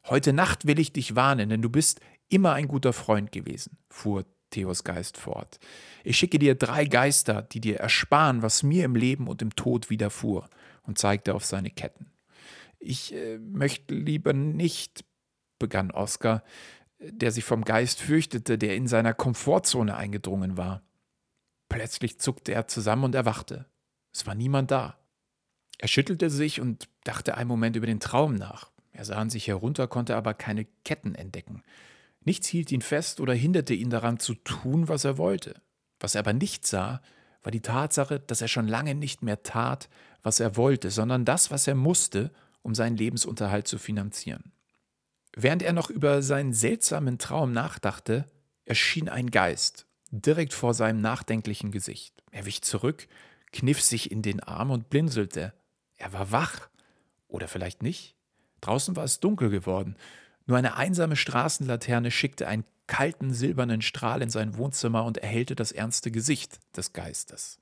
Heute 0.05 0.31
Nacht 0.31 0.67
will 0.67 0.77
ich 0.77 0.93
dich 0.93 1.15
warnen, 1.15 1.49
denn 1.49 1.63
du 1.63 1.71
bist 1.71 2.01
immer 2.29 2.53
ein 2.53 2.67
guter 2.67 2.93
Freund 2.93 3.31
gewesen, 3.31 3.77
fuhr 3.89 4.25
Theos 4.49 4.83
Geist 4.83 5.17
fort. 5.17 5.59
Ich 6.03 6.17
schicke 6.17 6.39
dir 6.39 6.55
drei 6.55 6.85
Geister, 6.85 7.41
die 7.41 7.61
dir 7.61 7.77
ersparen, 7.77 8.41
was 8.41 8.63
mir 8.63 8.85
im 8.85 8.95
Leben 8.95 9.27
und 9.27 9.41
im 9.41 9.55
Tod 9.55 9.89
widerfuhr, 9.89 10.49
und 10.83 10.97
zeigte 10.97 11.35
auf 11.35 11.45
seine 11.45 11.69
Ketten. 11.69 12.11
Ich 12.79 13.13
äh, 13.13 13.39
möchte 13.39 13.93
lieber 13.93 14.33
nicht, 14.33 15.03
begann 15.59 15.91
Oskar, 15.91 16.43
der 16.99 17.31
sich 17.31 17.43
vom 17.43 17.63
Geist 17.63 18.01
fürchtete, 18.01 18.57
der 18.57 18.75
in 18.75 18.87
seiner 18.87 19.13
Komfortzone 19.13 19.95
eingedrungen 19.95 20.57
war. 20.57 20.81
Plötzlich 21.69 22.19
zuckte 22.19 22.53
er 22.53 22.67
zusammen 22.67 23.03
und 23.03 23.15
erwachte. 23.15 23.65
Es 24.13 24.25
war 24.25 24.35
niemand 24.35 24.71
da. 24.71 24.97
Er 25.77 25.87
schüttelte 25.87 26.29
sich 26.29 26.59
und 26.59 26.87
dachte 27.03 27.35
einen 27.35 27.47
Moment 27.47 27.75
über 27.75 27.85
den 27.85 27.99
Traum 27.99 28.35
nach. 28.35 28.71
Er 28.93 29.05
sah 29.05 29.17
an 29.17 29.29
sich 29.29 29.47
herunter, 29.47 29.87
konnte 29.87 30.15
aber 30.15 30.33
keine 30.33 30.65
Ketten 30.83 31.13
entdecken. 31.13 31.61
Nichts 32.27 32.47
hielt 32.47 32.73
ihn 32.73 32.81
fest 32.81 33.21
oder 33.21 33.33
hinderte 33.33 33.73
ihn 33.73 33.89
daran 33.89 34.19
zu 34.19 34.33
tun, 34.33 34.89
was 34.89 35.05
er 35.05 35.17
wollte. 35.17 35.61
Was 35.97 36.13
er 36.13 36.19
aber 36.19 36.33
nicht 36.33 36.67
sah, 36.67 37.01
war 37.41 37.53
die 37.53 37.61
Tatsache, 37.61 38.19
dass 38.19 38.41
er 38.41 38.49
schon 38.49 38.67
lange 38.67 38.95
nicht 38.95 39.23
mehr 39.23 39.43
tat, 39.43 39.87
was 40.23 40.41
er 40.41 40.57
wollte, 40.57 40.91
sondern 40.91 41.23
das, 41.23 41.51
was 41.51 41.67
er 41.67 41.75
musste, 41.75 42.33
um 42.63 42.75
seinen 42.75 42.97
Lebensunterhalt 42.97 43.65
zu 43.65 43.77
finanzieren. 43.77 44.51
Während 45.37 45.63
er 45.63 45.71
noch 45.71 45.89
über 45.89 46.21
seinen 46.21 46.51
seltsamen 46.51 47.17
Traum 47.17 47.53
nachdachte, 47.53 48.25
erschien 48.65 49.07
ein 49.07 49.31
Geist, 49.31 49.87
direkt 50.11 50.53
vor 50.53 50.73
seinem 50.73 50.99
nachdenklichen 50.99 51.71
Gesicht. 51.71 52.13
Er 52.31 52.45
wich 52.45 52.61
zurück, 52.61 53.07
kniff 53.53 53.81
sich 53.81 54.11
in 54.11 54.21
den 54.21 54.41
Arm 54.41 54.69
und 54.69 54.89
blinzelte. 54.89 55.53
Er 55.95 56.11
war 56.11 56.33
wach. 56.33 56.67
Oder 57.29 57.47
vielleicht 57.47 57.83
nicht? 57.83 58.17
Draußen 58.59 58.97
war 58.97 59.05
es 59.05 59.21
dunkel 59.21 59.49
geworden. 59.49 59.95
Nur 60.47 60.57
eine 60.57 60.75
einsame 60.75 61.15
Straßenlaterne 61.15 62.09
schickte 62.09 62.47
einen 62.47 62.65
kalten 62.87 63.33
silbernen 63.33 63.81
Strahl 63.81 64.21
in 64.21 64.29
sein 64.29 64.57
Wohnzimmer 64.57 65.03
und 65.03 65.17
erhellte 65.17 65.55
das 65.55 65.73
ernste 65.73 66.09
Gesicht 66.09 66.59
des 66.75 66.93
Geistes. 66.93 67.59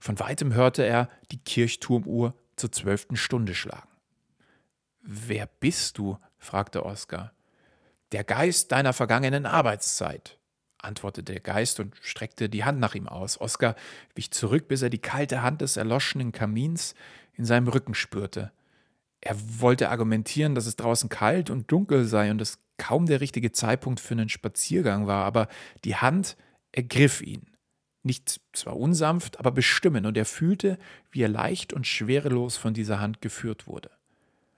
Von 0.00 0.18
weitem 0.18 0.54
hörte 0.54 0.82
er 0.82 1.08
die 1.30 1.38
Kirchturmuhr 1.38 2.34
zur 2.56 2.72
zwölften 2.72 3.16
Stunde 3.16 3.54
schlagen. 3.54 3.88
Wer 5.02 5.46
bist 5.46 5.98
du? 5.98 6.18
fragte 6.38 6.84
Oskar. 6.84 7.32
Der 8.12 8.24
Geist 8.24 8.72
deiner 8.72 8.92
vergangenen 8.92 9.46
Arbeitszeit, 9.46 10.38
antwortete 10.78 11.32
der 11.32 11.40
Geist 11.40 11.80
und 11.80 11.94
streckte 12.00 12.48
die 12.48 12.64
Hand 12.64 12.80
nach 12.80 12.94
ihm 12.94 13.08
aus. 13.08 13.40
Oskar 13.40 13.76
wich 14.14 14.30
zurück, 14.30 14.68
bis 14.68 14.82
er 14.82 14.90
die 14.90 14.98
kalte 14.98 15.42
Hand 15.42 15.60
des 15.60 15.76
erloschenen 15.76 16.32
Kamins 16.32 16.94
in 17.34 17.44
seinem 17.44 17.68
Rücken 17.68 17.94
spürte. 17.94 18.52
Er 19.22 19.36
wollte 19.60 19.88
argumentieren, 19.88 20.54
dass 20.54 20.66
es 20.66 20.76
draußen 20.76 21.08
kalt 21.08 21.48
und 21.48 21.70
dunkel 21.70 22.04
sei 22.04 22.30
und 22.30 22.42
es 22.42 22.58
kaum 22.76 23.06
der 23.06 23.20
richtige 23.20 23.52
Zeitpunkt 23.52 24.00
für 24.00 24.14
einen 24.14 24.28
Spaziergang 24.28 25.06
war, 25.06 25.24
aber 25.24 25.48
die 25.84 25.94
Hand 25.94 26.36
ergriff 26.72 27.22
ihn. 27.22 27.46
Nicht 28.02 28.40
zwar 28.52 28.76
unsanft, 28.76 29.38
aber 29.38 29.52
bestimmend, 29.52 30.06
und 30.06 30.16
er 30.16 30.24
fühlte, 30.24 30.76
wie 31.12 31.22
er 31.22 31.28
leicht 31.28 31.72
und 31.72 31.86
schwerelos 31.86 32.56
von 32.56 32.74
dieser 32.74 32.98
Hand 32.98 33.20
geführt 33.20 33.68
wurde. 33.68 33.90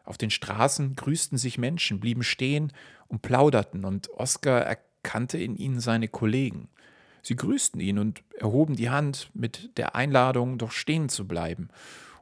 Auf 0.04 0.16
den 0.16 0.30
Straßen 0.30 0.96
grüßten 0.96 1.36
sich 1.36 1.58
Menschen, 1.58 2.00
blieben 2.00 2.22
stehen 2.22 2.72
und 3.06 3.20
plauderten, 3.20 3.84
und 3.84 4.08
Oskar 4.12 4.62
erkannte 4.62 5.36
in 5.36 5.56
ihnen 5.56 5.80
seine 5.80 6.08
Kollegen. 6.08 6.68
Sie 7.20 7.36
grüßten 7.36 7.80
ihn 7.80 7.98
und 7.98 8.22
erhoben 8.38 8.76
die 8.76 8.88
Hand 8.88 9.28
mit 9.34 9.76
der 9.76 9.94
Einladung, 9.94 10.56
doch 10.56 10.72
stehen 10.72 11.10
zu 11.10 11.28
bleiben. 11.28 11.68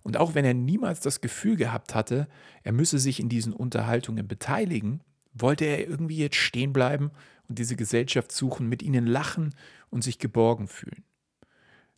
Und 0.03 0.17
auch 0.17 0.35
wenn 0.35 0.45
er 0.45 0.55
niemals 0.55 1.01
das 1.01 1.21
Gefühl 1.21 1.57
gehabt 1.57 1.95
hatte, 1.95 2.29
er 2.63 2.73
müsse 2.73 2.99
sich 2.99 3.21
in 3.21 3.29
diesen 3.29 3.53
Unterhaltungen 3.53 4.27
beteiligen, 4.27 5.01
wollte 5.33 5.65
er 5.65 5.87
irgendwie 5.87 6.19
jetzt 6.19 6.37
stehen 6.37 6.73
bleiben 6.73 7.11
und 7.49 7.59
diese 7.59 7.77
Gesellschaft 7.77 8.33
suchen, 8.33 8.69
mit 8.69 8.83
ihnen 8.83 9.07
lachen 9.07 9.55
und 9.91 10.03
sich 10.03 10.19
geborgen 10.19 10.69
fühlen. 10.69 11.05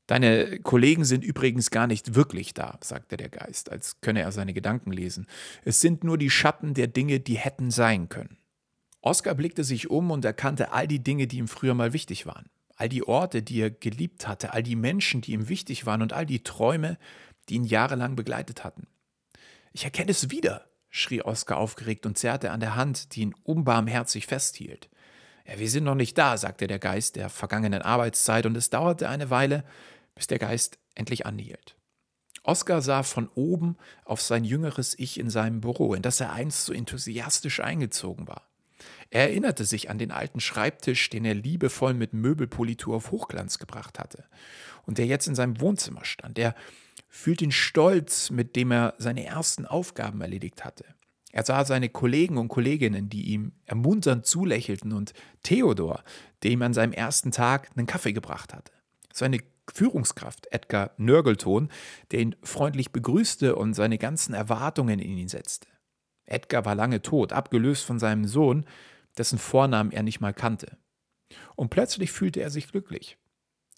Deine 0.07 0.59
Kollegen 0.61 1.05
sind 1.05 1.25
übrigens 1.25 1.71
gar 1.71 1.87
nicht 1.87 2.15
wirklich 2.15 2.53
da, 2.53 2.79
sagte 2.83 3.17
der 3.17 3.31
Geist, 3.31 3.73
als 3.73 4.03
könne 4.03 4.21
er 4.21 4.33
seine 4.33 4.53
Gedanken 4.53 4.93
lesen. 4.93 5.27
Es 5.65 5.81
sind 5.81 6.05
nur 6.05 6.19
die 6.19 6.29
Schatten 6.29 6.75
der 6.75 6.89
Dinge, 6.89 7.21
die 7.21 7.39
hätten 7.39 7.71
sein 7.71 8.11
können. 8.11 8.37
Oskar 9.01 9.35
blickte 9.35 9.65
sich 9.65 9.91
um 9.91 10.11
und 10.11 10.25
erkannte 10.25 10.73
all 10.73 10.87
die 10.87 11.03
Dinge, 11.03 11.27
die 11.27 11.39
ihm 11.39 11.49
früher 11.49 11.75
mal 11.75 11.95
wichtig 11.95 12.27
waren. 12.27 12.47
All 12.77 12.89
die 12.89 13.07
Orte, 13.07 13.43
die 13.43 13.61
er 13.61 13.71
geliebt 13.71 14.27
hatte, 14.27 14.53
all 14.53 14.63
die 14.63 14.77
Menschen, 14.77 15.21
die 15.21 15.33
ihm 15.33 15.49
wichtig 15.49 15.87
waren 15.87 16.03
und 16.03 16.13
all 16.13 16.27
die 16.27 16.43
Träume, 16.43 16.99
die 17.49 17.55
ihn 17.55 17.65
jahrelang 17.65 18.17
begleitet 18.17 18.65
hatten. 18.65 18.87
Ich 19.73 19.85
erkenne 19.85 20.11
es 20.11 20.31
wieder, 20.31 20.67
schrie 20.91 21.23
Oskar 21.23 21.59
aufgeregt 21.59 22.07
und 22.07 22.17
zerrte 22.17 22.51
an 22.51 22.61
der 22.61 22.77
Hand, 22.77 23.15
die 23.15 23.23
ihn 23.23 23.35
unbarmherzig 23.43 24.27
festhielt. 24.27 24.89
Ja, 25.47 25.59
wir 25.59 25.69
sind 25.69 25.85
noch 25.85 25.95
nicht 25.95 26.17
da, 26.17 26.37
sagte 26.39 26.67
der 26.67 26.79
Geist 26.79 27.17
der 27.17 27.29
vergangenen 27.29 27.83
Arbeitszeit, 27.83 28.47
und 28.47 28.57
es 28.57 28.71
dauerte 28.71 29.09
eine 29.09 29.31
Weile, 29.31 29.65
bis 30.15 30.27
der 30.27 30.39
Geist 30.39 30.79
endlich 30.95 31.27
anhielt. 31.27 31.77
Oskar 32.45 32.83
sah 32.83 33.03
von 33.03 33.29
oben 33.35 33.77
auf 34.05 34.21
sein 34.21 34.45
jüngeres 34.45 34.99
Ich 34.99 35.19
in 35.19 35.31
seinem 35.31 35.61
Büro, 35.61 35.95
in 35.95 36.03
das 36.03 36.21
er 36.21 36.33
einst 36.33 36.67
so 36.67 36.73
enthusiastisch 36.73 37.61
eingezogen 37.61 38.29
war. 38.29 38.49
Er 39.11 39.29
erinnerte 39.29 39.65
sich 39.65 39.91
an 39.91 39.99
den 39.99 40.11
alten 40.11 40.41
Schreibtisch, 40.41 41.09
den 41.09 41.25
er 41.25 41.35
liebevoll 41.35 41.95
mit 41.95 42.13
Möbelpolitur 42.13 42.97
auf 42.97 43.11
Hochglanz 43.11 43.59
gebracht 43.59 43.99
hatte 43.99 44.25
und 44.87 44.99
der 44.99 45.07
jetzt 45.07 45.27
in 45.27 45.35
seinem 45.35 45.61
Wohnzimmer 45.61 46.05
stand. 46.05 46.39
Er 46.39 46.55
fühlte 47.15 47.45
den 47.45 47.53
Stolz, 47.53 48.31
mit 48.31 48.57
dem 48.57 48.73
er 48.73 48.95
seine 48.99 49.25
ersten 49.25 49.67
Aufgaben 49.67 50.21
erledigt 50.21 50.65
hatte. 50.65 50.85
Er 51.31 51.45
sah 51.45 51.65
seine 51.65 51.89
Kollegen 51.89 52.39
und 52.39 52.49
Kolleginnen, 52.49 53.09
die 53.09 53.33
ihm 53.33 53.53
ermunternd 53.67 54.27
zulächelten 54.27 54.93
und 54.93 55.15
Theodor, 55.43 56.03
der 56.43 56.51
ihm 56.51 56.63
an 56.63 56.75
seinem 56.75 56.93
ersten 56.93 57.31
Tag 57.31 57.71
einen 57.77 57.87
Kaffee 57.87 58.13
gebracht 58.13 58.53
hatte. 58.53 58.73
Seine 59.13 59.39
Führungskraft 59.73 60.49
Edgar 60.51 60.91
Nörgelton, 60.97 61.71
der 62.11 62.21
ihn 62.21 62.37
freundlich 62.43 62.91
begrüßte 62.91 63.55
und 63.55 63.75
seine 63.75 63.99
ganzen 63.99 64.35
Erwartungen 64.35 64.99
in 64.99 65.17
ihn 65.17 65.29
setzte. 65.29 65.69
Edgar 66.27 66.65
war 66.65 66.75
lange 66.75 67.01
tot, 67.01 67.33
abgelöst 67.33 67.85
von 67.85 68.01
seinem 68.01 68.27
Sohn, 68.27 68.67
dessen 69.17 69.39
Vornamen 69.39 69.93
er 69.93 70.03
nicht 70.03 70.21
mal 70.21 70.35
kannte. 70.35 70.77
Und 71.55 71.71
plötzlich 71.71 72.11
fühlte 72.11 72.41
er 72.41 72.51
sich 72.51 72.69
glücklich. 72.69 73.19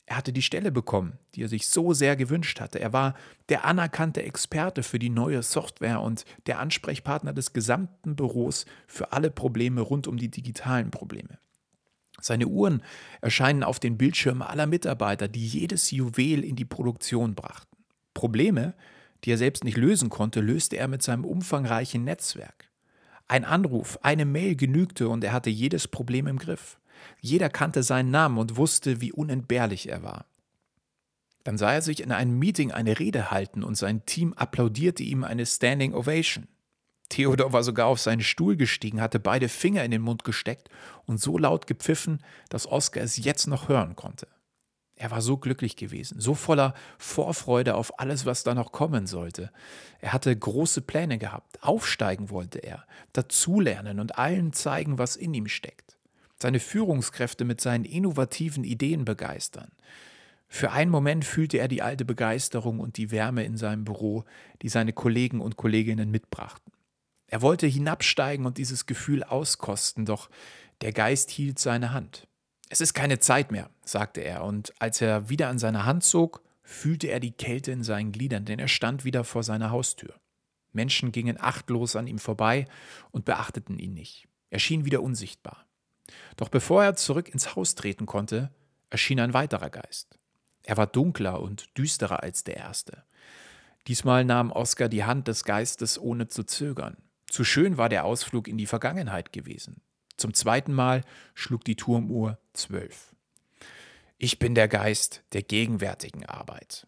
Er 0.09 0.17
hatte 0.17 0.33
die 0.33 0.43
Stelle 0.43 0.71
bekommen, 0.71 1.19
die 1.35 1.43
er 1.43 1.49
sich 1.49 1.67
so 1.67 1.93
sehr 1.93 2.15
gewünscht 2.15 2.61
hatte. 2.61 2.79
Er 2.79 2.93
war 2.93 3.15
der 3.49 3.65
anerkannte 3.65 4.23
Experte 4.23 4.85
für 4.85 5.01
die 5.01 5.11
neue 5.11 5.43
Software 5.43 6.01
und 6.01 6.25
der 6.47 6.61
Ansprechpartner 6.61 7.33
des 7.33 7.53
gesamten 7.53 8.15
Büros 8.15 8.67
für 8.87 9.13
alle 9.13 9.33
Probleme 9.33 9.81
rund 9.81 10.07
um 10.07 10.17
die 10.17 10.31
digitalen 10.31 10.93
Probleme. 10.93 11.39
Seine 12.21 12.47
Uhren 12.47 12.83
erscheinen 13.21 13.65
auf 13.65 13.81
den 13.81 13.99
Bildschirmen 13.99 14.43
aller 14.43 14.67
Mitarbeiter, 14.67 15.27
die 15.27 15.45
jedes 15.45 15.91
Juwel 15.91 16.45
in 16.45 16.57
die 16.57 16.65
Produktion 16.65 17.35
brachten. 17.35 17.77
Probleme, 18.15 18.75
die 19.25 19.33
er 19.33 19.39
selbst 19.39 19.65
nicht 19.65 19.77
lösen 19.77 20.09
konnte, 20.09 20.41
löste 20.41 20.77
er 20.77 20.89
mit 20.89 21.03
seinem 21.03 21.25
umfangreichen 21.25 22.05
Netzwerk. 22.05 22.71
Ein 23.29 23.45
Anruf, 23.45 23.99
eine 24.03 24.25
Mail 24.25 24.55
genügte 24.55 25.09
und 25.09 25.25
er 25.25 25.33
hatte 25.33 25.51
jedes 25.51 25.89
Problem 25.89 26.29
im 26.29 26.39
Griff. 26.39 26.79
Jeder 27.21 27.49
kannte 27.49 27.83
seinen 27.83 28.11
Namen 28.11 28.39
und 28.39 28.57
wusste, 28.57 29.01
wie 29.01 29.13
unentbehrlich 29.13 29.89
er 29.89 30.03
war. 30.03 30.27
Dann 31.45 31.59
sah 31.59 31.73
er 31.73 31.83
sich 31.83 32.03
in 32.03 32.11
einem 32.11 32.39
Meeting 32.39 32.73
eine 32.73 32.99
Rede 32.99 33.31
halten 33.31 33.63
und 33.63 33.77
sein 33.77 34.05
Team 34.05 34.33
applaudierte 34.33 35.03
ihm 35.03 35.23
eine 35.23 35.47
Standing 35.47 35.95
Ovation. 35.95 36.49
Theodor 37.09 37.53
war 37.53 37.63
sogar 37.63 37.87
auf 37.87 38.01
seinen 38.01 38.23
Stuhl 38.23 38.57
gestiegen, 38.57 39.01
hatte 39.01 39.21
beide 39.21 39.49
Finger 39.49 39.85
in 39.85 39.93
den 39.93 40.03
Mund 40.03 40.25
gesteckt 40.25 40.69
und 41.05 41.21
so 41.21 41.39
laut 41.39 41.67
gepfiffen, 41.67 42.21
dass 42.49 42.67
Oskar 42.67 43.03
es 43.03 43.17
jetzt 43.17 43.47
noch 43.47 43.69
hören 43.69 43.95
konnte. 43.95 44.27
Er 44.99 45.11
war 45.11 45.21
so 45.21 45.37
glücklich 45.37 45.77
gewesen, 45.77 46.19
so 46.21 46.35
voller 46.35 46.73
Vorfreude 46.99 47.75
auf 47.75 48.01
alles, 48.01 48.25
was 48.25 48.45
da 48.45 48.55
noch 48.55 48.73
kommen 48.73 49.07
sollte. 49.07 49.53
Er 50.01 50.15
hatte 50.15 50.35
große 50.35 50.81
Pläne 50.81 51.19
gehabt, 51.19 51.63
aufsteigen 51.63 52.31
wollte 52.31 52.61
er, 52.61 52.87
dazulernen 53.13 54.01
und 54.01 54.19
allen 54.19 54.55
zeigen, 54.55 54.99
was 54.99 55.17
in 55.17 55.35
ihm 55.35 55.49
steckt. 55.49 55.96
Seine 56.41 56.61
Führungskräfte 56.61 57.45
mit 57.45 57.61
seinen 57.61 57.85
innovativen 57.85 58.65
Ideen 58.65 59.05
begeistern. 59.05 59.73
Für 60.49 60.71
einen 60.73 60.91
Moment 60.91 61.25
fühlte 61.25 61.59
er 61.59 61.69
die 61.69 61.83
alte 61.83 62.05
Begeisterung 62.05 62.79
und 62.81 62.99
die 62.99 63.11
Wärme 63.11 63.45
in 63.45 63.57
seinem 63.57 63.85
Büro, 63.85 64.25
die 64.63 64.69
seine 64.69 64.93
Kollegen 64.93 65.41
und 65.41 65.57
Kolleginnen 65.57 66.11
mitbrachten. 66.11 66.73
Er 67.27 67.43
wollte 67.43 67.67
hinabsteigen 67.67 68.47
und 68.47 68.59
dieses 68.59 68.87
Gefühl 68.87 69.25
auskosten, 69.25 70.05
doch 70.05 70.31
der 70.81 70.93
Geist 70.93 71.31
hielt 71.31 71.59
seine 71.59 71.93
Hand. 71.93 72.29
Es 72.69 72.81
ist 72.81 72.95
keine 72.95 73.19
Zeit 73.19 73.51
mehr, 73.51 73.71
sagte 73.85 74.21
er, 74.21 74.45
und 74.45 74.73
als 74.81 75.01
er 75.01 75.29
wieder 75.29 75.49
an 75.49 75.59
seine 75.59 75.85
Hand 75.85 76.05
zog, 76.05 76.43
fühlte 76.63 77.09
er 77.09 77.21
die 77.21 77.33
Kälte 77.33 77.73
in 77.73 77.83
seinen 77.83 78.13
Gliedern, 78.13 78.45
denn 78.45 78.59
er 78.59 78.69
stand 78.69 79.05
wieder 79.05 79.25
vor 79.25 79.43
seiner 79.43 79.71
Haustür. 79.71 80.15
Menschen 80.73 81.13
gingen 81.13 81.41
achtlos 81.41 81.97
an 81.97 82.07
ihm 82.07 82.19
vorbei 82.19 82.67
und 83.11 83.25
beachteten 83.25 83.79
ihn 83.79 83.95
nicht. 83.95 84.29
Er 84.51 84.59
schien 84.59 84.85
wieder 84.85 85.03
unsichtbar. 85.03 85.66
Doch 86.37 86.49
bevor 86.49 86.85
er 86.85 86.97
zurück 86.97 87.29
ins 87.29 87.57
Haus 87.57 87.75
treten 87.75 88.07
konnte, 88.07 88.51
erschien 88.91 89.21
ein 89.21 89.35
weiterer 89.35 89.71
Geist. 89.71 90.19
Er 90.63 90.77
war 90.77 90.87
dunkler 90.87 91.41
und 91.41 91.77
düsterer 91.79 92.23
als 92.23 92.45
der 92.45 92.57
erste. 92.57 93.05
Diesmal 93.87 94.25
nahm 94.25 94.51
Oskar 94.51 94.89
die 94.89 95.05
Hand 95.05 95.29
des 95.29 95.45
Geistes 95.45 95.99
ohne 95.99 96.27
zu 96.29 96.45
zögern. 96.45 96.97
Zu 97.29 97.45
schön 97.45 97.77
war 97.77 97.89
der 97.89 98.05
Ausflug 98.05 98.49
in 98.49 98.59
die 98.59 98.67
Vergangenheit 98.67 99.33
gewesen. 99.33 99.81
Zum 100.17 100.35
zweiten 100.35 100.73
Mal 100.73 101.03
schlug 101.35 101.65
die 101.65 101.77
Turmuhr 101.77 102.39
zwölf. 102.53 103.15
Ich 104.19 104.39
bin 104.39 104.55
der 104.55 104.69
Geist 104.69 105.23
der 105.33 105.43
gegenwärtigen 105.43 106.25
Arbeit, 106.25 106.87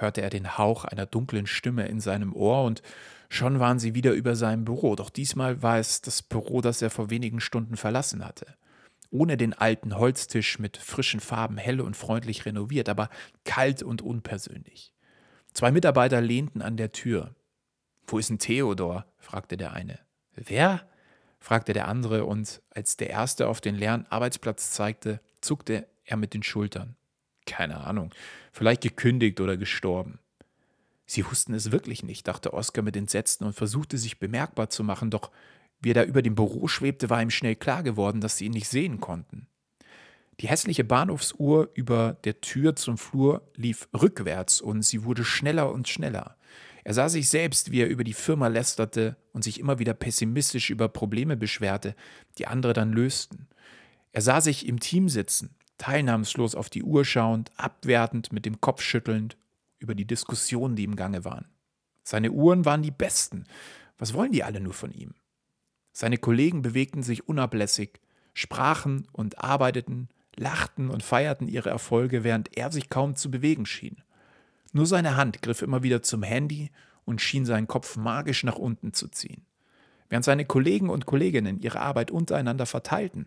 hörte 0.00 0.22
er 0.22 0.30
den 0.30 0.58
Hauch 0.58 0.84
einer 0.84 1.06
dunklen 1.06 1.46
Stimme 1.46 1.86
in 1.86 2.00
seinem 2.00 2.34
Ohr, 2.34 2.64
und 2.64 2.82
schon 3.28 3.60
waren 3.60 3.78
sie 3.78 3.94
wieder 3.94 4.12
über 4.12 4.36
seinem 4.36 4.64
Büro, 4.64 4.96
doch 4.96 5.10
diesmal 5.10 5.62
war 5.62 5.78
es 5.78 6.00
das 6.00 6.22
Büro, 6.22 6.60
das 6.60 6.82
er 6.82 6.90
vor 6.90 7.10
wenigen 7.10 7.40
Stunden 7.40 7.76
verlassen 7.76 8.24
hatte. 8.24 8.46
Ohne 9.10 9.36
den 9.36 9.54
alten 9.54 9.96
Holztisch 9.96 10.58
mit 10.58 10.76
frischen 10.76 11.20
Farben 11.20 11.56
hell 11.56 11.80
und 11.80 11.96
freundlich 11.96 12.44
renoviert, 12.44 12.88
aber 12.88 13.08
kalt 13.44 13.82
und 13.82 14.02
unpersönlich. 14.02 14.92
Zwei 15.54 15.70
Mitarbeiter 15.70 16.20
lehnten 16.20 16.62
an 16.62 16.76
der 16.76 16.92
Tür. 16.92 17.34
Wo 18.06 18.18
ist 18.18 18.30
denn 18.30 18.38
Theodor? 18.38 19.06
fragte 19.18 19.56
der 19.56 19.72
eine. 19.72 19.98
Wer? 20.34 20.86
fragte 21.40 21.72
der 21.72 21.88
andere, 21.88 22.24
und 22.24 22.62
als 22.70 22.96
der 22.96 23.10
erste 23.10 23.48
auf 23.48 23.60
den 23.60 23.74
leeren 23.74 24.06
Arbeitsplatz 24.10 24.72
zeigte, 24.72 25.20
zuckte 25.40 25.86
er 26.04 26.16
mit 26.16 26.34
den 26.34 26.42
Schultern. 26.42 26.96
Keine 27.48 27.80
Ahnung, 27.80 28.10
vielleicht 28.52 28.82
gekündigt 28.82 29.40
oder 29.40 29.56
gestorben. 29.56 30.18
Sie 31.06 31.24
wussten 31.24 31.54
es 31.54 31.72
wirklich 31.72 32.02
nicht, 32.02 32.28
dachte 32.28 32.52
Oskar 32.52 32.84
mit 32.84 32.94
Entsetzen 32.94 33.44
und 33.44 33.54
versuchte 33.54 33.96
sich 33.96 34.18
bemerkbar 34.18 34.68
zu 34.68 34.84
machen, 34.84 35.10
doch 35.10 35.30
wie 35.80 35.92
er 35.92 35.94
da 35.94 36.04
über 36.04 36.20
dem 36.20 36.34
Büro 36.34 36.68
schwebte, 36.68 37.08
war 37.08 37.22
ihm 37.22 37.30
schnell 37.30 37.56
klar 37.56 37.82
geworden, 37.82 38.20
dass 38.20 38.36
sie 38.36 38.44
ihn 38.44 38.52
nicht 38.52 38.68
sehen 38.68 39.00
konnten. 39.00 39.46
Die 40.40 40.48
hässliche 40.48 40.84
Bahnhofsuhr 40.84 41.70
über 41.72 42.18
der 42.24 42.42
Tür 42.42 42.76
zum 42.76 42.98
Flur 42.98 43.42
lief 43.56 43.88
rückwärts 43.98 44.60
und 44.60 44.82
sie 44.82 45.04
wurde 45.04 45.24
schneller 45.24 45.72
und 45.72 45.88
schneller. 45.88 46.36
Er 46.84 46.92
sah 46.92 47.08
sich 47.08 47.30
selbst, 47.30 47.72
wie 47.72 47.80
er 47.80 47.88
über 47.88 48.04
die 48.04 48.12
Firma 48.12 48.48
lästerte 48.48 49.16
und 49.32 49.42
sich 49.42 49.58
immer 49.58 49.78
wieder 49.78 49.94
pessimistisch 49.94 50.68
über 50.68 50.90
Probleme 50.90 51.38
beschwerte, 51.38 51.96
die 52.36 52.46
andere 52.46 52.74
dann 52.74 52.92
lösten. 52.92 53.48
Er 54.12 54.20
sah 54.20 54.42
sich 54.42 54.66
im 54.66 54.80
Team 54.80 55.08
sitzen, 55.08 55.54
teilnahmslos 55.78 56.54
auf 56.54 56.68
die 56.68 56.82
Uhr 56.82 57.04
schauend, 57.04 57.50
abwertend, 57.56 58.32
mit 58.32 58.44
dem 58.44 58.60
Kopf 58.60 58.82
schüttelnd 58.82 59.36
über 59.78 59.94
die 59.94 60.06
Diskussionen, 60.06 60.76
die 60.76 60.84
im 60.84 60.96
Gange 60.96 61.24
waren. 61.24 61.46
Seine 62.02 62.32
Uhren 62.32 62.64
waren 62.64 62.82
die 62.82 62.90
besten. 62.90 63.44
Was 63.96 64.14
wollen 64.14 64.32
die 64.32 64.44
alle 64.44 64.60
nur 64.60 64.74
von 64.74 64.92
ihm? 64.92 65.14
Seine 65.92 66.18
Kollegen 66.18 66.62
bewegten 66.62 67.02
sich 67.02 67.28
unablässig, 67.28 68.00
sprachen 68.34 69.06
und 69.12 69.42
arbeiteten, 69.42 70.08
lachten 70.36 70.90
und 70.90 71.02
feierten 71.02 71.48
ihre 71.48 71.70
Erfolge, 71.70 72.24
während 72.24 72.56
er 72.56 72.70
sich 72.70 72.88
kaum 72.88 73.16
zu 73.16 73.30
bewegen 73.30 73.66
schien. 73.66 74.02
Nur 74.72 74.86
seine 74.86 75.16
Hand 75.16 75.42
griff 75.42 75.62
immer 75.62 75.82
wieder 75.82 76.02
zum 76.02 76.22
Handy 76.22 76.70
und 77.04 77.20
schien 77.20 77.46
seinen 77.46 77.66
Kopf 77.66 77.96
magisch 77.96 78.44
nach 78.44 78.56
unten 78.56 78.92
zu 78.92 79.08
ziehen. 79.08 79.44
Während 80.08 80.24
seine 80.24 80.44
Kollegen 80.44 80.88
und 80.88 81.06
Kolleginnen 81.06 81.60
ihre 81.60 81.80
Arbeit 81.80 82.10
untereinander 82.10 82.66
verteilten, 82.66 83.26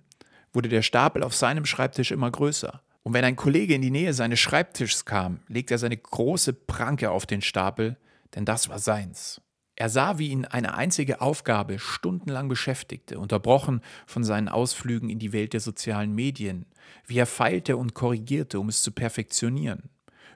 wurde 0.53 0.69
der 0.69 0.81
Stapel 0.81 1.23
auf 1.23 1.35
seinem 1.35 1.65
Schreibtisch 1.65 2.11
immer 2.11 2.29
größer. 2.29 2.81
Und 3.03 3.13
wenn 3.13 3.25
ein 3.25 3.35
Kollege 3.35 3.73
in 3.73 3.81
die 3.81 3.91
Nähe 3.91 4.13
seines 4.13 4.39
Schreibtischs 4.39 5.05
kam, 5.05 5.39
legte 5.47 5.75
er 5.75 5.79
seine 5.79 5.97
große 5.97 6.53
Pranke 6.53 7.09
auf 7.09 7.25
den 7.25 7.41
Stapel, 7.41 7.97
denn 8.35 8.45
das 8.45 8.69
war 8.69 8.79
seins. 8.79 9.41
Er 9.75 9.89
sah, 9.89 10.19
wie 10.19 10.27
ihn 10.27 10.45
eine 10.45 10.75
einzige 10.75 11.21
Aufgabe 11.21 11.79
stundenlang 11.79 12.47
beschäftigte, 12.49 13.17
unterbrochen 13.17 13.81
von 14.05 14.23
seinen 14.23 14.47
Ausflügen 14.47 15.09
in 15.09 15.17
die 15.17 15.33
Welt 15.33 15.53
der 15.53 15.59
sozialen 15.59 16.13
Medien, 16.13 16.67
wie 17.07 17.17
er 17.17 17.25
feilte 17.25 17.77
und 17.77 17.95
korrigierte, 17.95 18.59
um 18.59 18.69
es 18.69 18.83
zu 18.83 18.91
perfektionieren, 18.91 19.89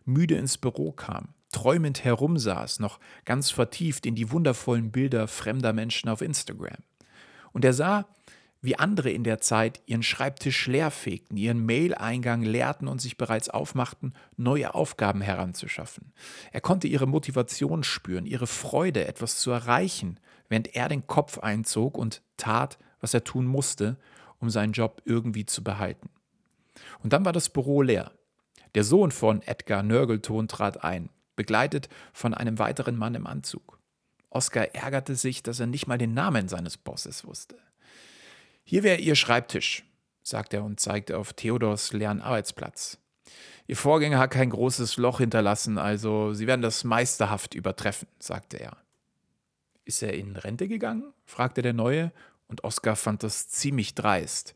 müde 0.03 0.36
ins 0.36 0.57
Büro 0.57 0.91
kam, 0.91 1.36
träumend 1.51 2.03
herumsaß, 2.03 2.79
noch 2.79 3.00
ganz 3.25 3.51
vertieft 3.51 4.07
in 4.07 4.15
die 4.15 4.31
wundervollen 4.31 4.91
Bilder 4.91 5.27
fremder 5.27 5.74
Menschen 5.74 6.10
auf 6.10 6.22
Instagram. 6.22 6.77
Und 7.51 7.63
er 7.65 7.74
sah, 7.74 8.07
wie 8.65 8.77
andere 8.77 9.12
in 9.12 9.24
der 9.24 9.39
Zeit 9.39 9.81
ihren 9.86 10.03
Schreibtisch 10.03 10.67
leerfegten, 10.67 11.38
ihren 11.38 11.65
Mail-Eingang 11.65 12.41
leerten 12.41 12.88
und 12.88 13.00
sich 13.00 13.17
bereits 13.17 13.50
aufmachten, 13.50 14.13
neue 14.38 14.74
Aufgaben 14.74 15.22
heranzuschaffen. 15.22 16.13
Er 16.51 16.62
konnte 16.62 16.88
ihre 16.88 17.07
Motivation 17.07 17.84
spüren, 17.84 18.25
ihre 18.25 18.48
Freude, 18.48 19.07
etwas 19.07 19.38
zu 19.38 19.51
erreichen, 19.51 20.19
während 20.50 20.75
er 20.75 20.89
den 20.89 21.07
Kopf 21.07 21.39
einzog 21.39 21.98
und 21.98 22.22
tat, 22.38 22.77
was 23.00 23.13
er 23.13 23.24
tun 23.24 23.45
musste, 23.45 23.98
um 24.39 24.50
seinen 24.50 24.74
Job 24.74 25.01
irgendwie 25.05 25.45
zu 25.45 25.63
behalten. 25.63 26.10
Und 27.03 27.13
dann 27.13 27.25
war 27.25 27.34
das 27.34 27.50
Büro 27.50 27.81
leer. 27.81 28.12
Der 28.75 28.84
Sohn 28.84 29.12
von 29.12 29.41
Edgar 29.43 29.84
Nörgelton 29.84 30.48
trat 30.48 30.84
ein, 30.84 31.10
begleitet 31.36 31.89
von 32.13 32.34
einem 32.34 32.60
weiteren 32.60 32.98
Mann 32.98 33.15
im 33.15 33.27
Anzug. 33.27 33.79
Oskar 34.29 34.75
ärgerte 34.75 35.15
sich, 35.15 35.43
dass 35.43 35.62
er 35.62 35.67
nicht 35.67 35.88
mal 35.88 35.98
den 35.98 36.13
Namen 36.13 36.50
seines 36.50 36.77
Bosses 36.77 37.25
wusste. 37.25 37.57
Hier 38.67 38.81
wäre 38.81 39.00
Ihr 39.00 39.13
Schreibtisch, 39.13 39.86
sagte 40.24 40.57
er 40.57 40.63
und 40.63 40.79
zeigte 40.79 41.19
auf 41.19 41.34
Theodors 41.34 41.93
leeren 41.93 42.19
Arbeitsplatz. 42.19 42.98
Ihr 43.67 43.77
Vorgänger 43.77 44.17
hat 44.17 44.31
kein 44.31 44.50
großes 44.50 44.98
Loch 44.98 45.19
hinterlassen, 45.19 45.77
also 45.77 46.34
Sie 46.34 46.48
werden 46.48 46.63
das 46.63 46.84
meisterhaft 46.84 47.53
übertreffen, 47.53 48.07
sagte 48.17 48.60
er. 48.60 48.77
Ist 49.84 50.01
er 50.01 50.13
in 50.13 50.36
Rente 50.36 50.67
gegangen? 50.67 51.13
fragte 51.25 51.62
der 51.62 51.74
Neue, 51.74 52.12
und 52.48 52.63
Oskar 52.63 52.95
fand 52.95 53.22
das 53.22 53.50
ziemlich 53.50 53.93
dreist. 53.93 54.55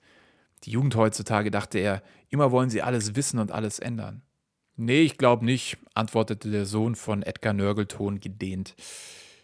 Die 0.64 0.72
Jugend 0.72 0.96
heutzutage, 0.96 1.52
dachte 1.52 1.78
er, 1.78 2.02
immer 2.30 2.52
wollen 2.52 2.72
sie 2.72 2.82
alles 2.82 3.16
wissen 3.16 3.38
und 3.38 3.52
alles 3.52 3.78
ändern. 3.78 4.24
Nee, 4.76 5.02
ich 5.02 5.20
glaube 5.20 5.46
nicht, 5.46 5.78
antwortete 5.94 6.50
der 6.50 6.66
Sohn 6.66 6.96
von 6.96 7.22
Edgar 7.22 7.54
Nörgelton 7.54 8.20
gedehnt. 8.20 8.76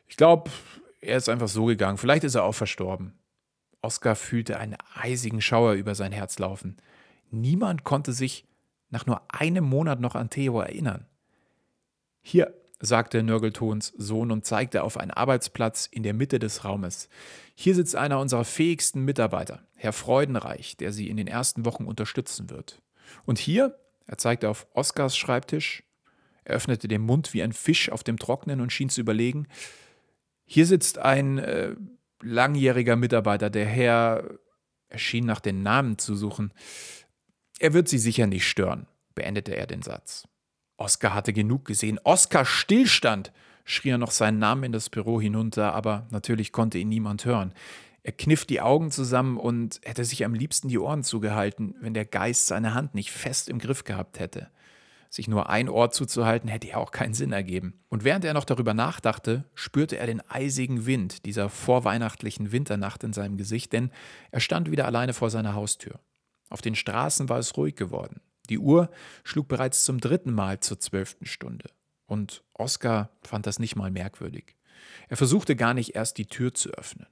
Ich 0.07 0.17
glaube, 0.17 0.49
er 1.01 1.17
ist 1.17 1.29
einfach 1.29 1.49
so 1.49 1.65
gegangen. 1.65 1.99
Vielleicht 1.99 2.23
ist 2.23 2.35
er 2.35 2.43
auch 2.43 2.55
verstorben. 2.55 3.13
Oskar 3.85 4.15
fühlte 4.15 4.57
einen 4.57 4.77
eisigen 4.95 5.41
Schauer 5.41 5.73
über 5.73 5.95
sein 5.95 6.11
Herz 6.11 6.39
laufen. 6.39 6.77
Niemand 7.29 7.83
konnte 7.83 8.13
sich 8.13 8.45
nach 8.89 9.05
nur 9.05 9.21
einem 9.29 9.63
Monat 9.63 9.99
noch 9.99 10.15
an 10.15 10.29
Theo 10.29 10.59
erinnern. 10.59 11.05
Hier, 12.21 12.53
sagte 12.79 13.23
Nörgeltons 13.23 13.93
Sohn 13.97 14.31
und 14.31 14.45
zeigte 14.45 14.83
auf 14.83 14.97
einen 14.97 15.11
Arbeitsplatz 15.11 15.85
in 15.85 16.03
der 16.03 16.13
Mitte 16.13 16.39
des 16.39 16.65
Raumes. 16.65 17.09
Hier 17.53 17.75
sitzt 17.75 17.95
einer 17.95 18.19
unserer 18.19 18.43
fähigsten 18.43 19.05
Mitarbeiter, 19.05 19.63
Herr 19.75 19.93
Freudenreich, 19.93 20.77
der 20.77 20.91
Sie 20.91 21.09
in 21.09 21.17
den 21.17 21.27
ersten 21.27 21.65
Wochen 21.65 21.85
unterstützen 21.85 22.49
wird. 22.49 22.81
Und 23.25 23.37
hier, 23.37 23.77
er 24.07 24.17
zeigte 24.17 24.49
auf 24.49 24.67
Oskars 24.73 25.15
Schreibtisch, 25.15 25.83
er 26.43 26.55
öffnete 26.55 26.87
den 26.87 27.01
Mund 27.01 27.33
wie 27.33 27.43
ein 27.43 27.53
Fisch 27.53 27.89
auf 27.89 28.03
dem 28.03 28.17
Trocknen 28.17 28.61
und 28.61 28.73
schien 28.73 28.89
zu 28.89 29.01
überlegen, 29.01 29.47
hier 30.45 30.65
sitzt 30.65 30.99
ein 30.99 31.39
äh, 31.39 31.75
langjähriger 32.25 32.95
Mitarbeiter, 32.95 33.49
der 33.49 33.65
Herr, 33.65 34.23
er 34.89 34.97
schien 34.97 35.25
nach 35.25 35.39
den 35.39 35.63
Namen 35.63 35.97
zu 35.97 36.15
suchen. 36.15 36.53
Er 37.59 37.73
wird 37.73 37.87
Sie 37.87 37.97
sicher 37.97 38.27
nicht 38.27 38.47
stören, 38.47 38.87
beendete 39.13 39.55
er 39.55 39.67
den 39.67 39.81
Satz. 39.81 40.27
Oskar 40.77 41.13
hatte 41.13 41.33
genug 41.33 41.65
gesehen. 41.65 41.99
Oskar 42.03 42.45
Stillstand! 42.45 43.31
schrie 43.63 43.89
er 43.89 43.97
noch 43.97 44.11
seinen 44.11 44.37
Namen 44.37 44.63
in 44.63 44.71
das 44.71 44.89
Büro 44.89 45.19
hinunter, 45.19 45.73
aber 45.73 46.07
natürlich 46.11 46.51
konnte 46.51 46.77
ihn 46.77 46.89
niemand 46.89 47.25
hören. 47.25 47.53
Er 48.03 48.11
kniff 48.11 48.45
die 48.45 48.61
Augen 48.61 48.91
zusammen 48.91 49.37
und 49.37 49.81
hätte 49.83 50.05
sich 50.05 50.23
am 50.23 50.35
liebsten 50.35 50.67
die 50.67 50.77
Ohren 50.77 51.03
zugehalten, 51.03 51.73
wenn 51.79 51.95
der 51.95 52.05
Geist 52.05 52.45
seine 52.45 52.75
Hand 52.75 52.93
nicht 52.93 53.11
fest 53.11 53.49
im 53.49 53.57
Griff 53.57 53.83
gehabt 53.83 54.19
hätte. 54.19 54.51
Sich 55.15 55.29
nur 55.29 55.49
ein 55.49 55.69
Ohr 55.69 55.91
zuzuhalten, 55.91 56.49
hätte 56.49 56.67
ja 56.67 56.75
auch 56.75 56.91
keinen 56.91 57.13
Sinn 57.13 57.31
ergeben. 57.31 57.79
Und 57.87 58.03
während 58.03 58.25
er 58.25 58.33
noch 58.33 58.43
darüber 58.43 58.73
nachdachte, 58.73 59.45
spürte 59.53 59.97
er 59.97 60.07
den 60.07 60.19
eisigen 60.29 60.85
Wind 60.85 61.25
dieser 61.25 61.47
vorweihnachtlichen 61.47 62.51
Winternacht 62.51 63.01
in 63.01 63.13
seinem 63.13 63.37
Gesicht, 63.37 63.71
denn 63.71 63.91
er 64.31 64.41
stand 64.41 64.71
wieder 64.71 64.85
alleine 64.85 65.13
vor 65.13 65.29
seiner 65.29 65.53
Haustür. 65.53 66.01
Auf 66.49 66.61
den 66.61 66.75
Straßen 66.75 67.29
war 67.29 67.39
es 67.39 67.55
ruhig 67.55 67.77
geworden. 67.77 68.19
Die 68.49 68.59
Uhr 68.59 68.89
schlug 69.23 69.47
bereits 69.47 69.85
zum 69.85 70.01
dritten 70.01 70.33
Mal 70.33 70.59
zur 70.59 70.81
zwölften 70.81 71.25
Stunde. 71.25 71.69
Und 72.07 72.43
Oskar 72.51 73.09
fand 73.21 73.47
das 73.47 73.57
nicht 73.57 73.77
mal 73.77 73.91
merkwürdig. 73.91 74.57
Er 75.07 75.15
versuchte 75.15 75.55
gar 75.55 75.73
nicht 75.73 75.95
erst 75.95 76.17
die 76.17 76.25
Tür 76.25 76.53
zu 76.53 76.71
öffnen. 76.71 77.07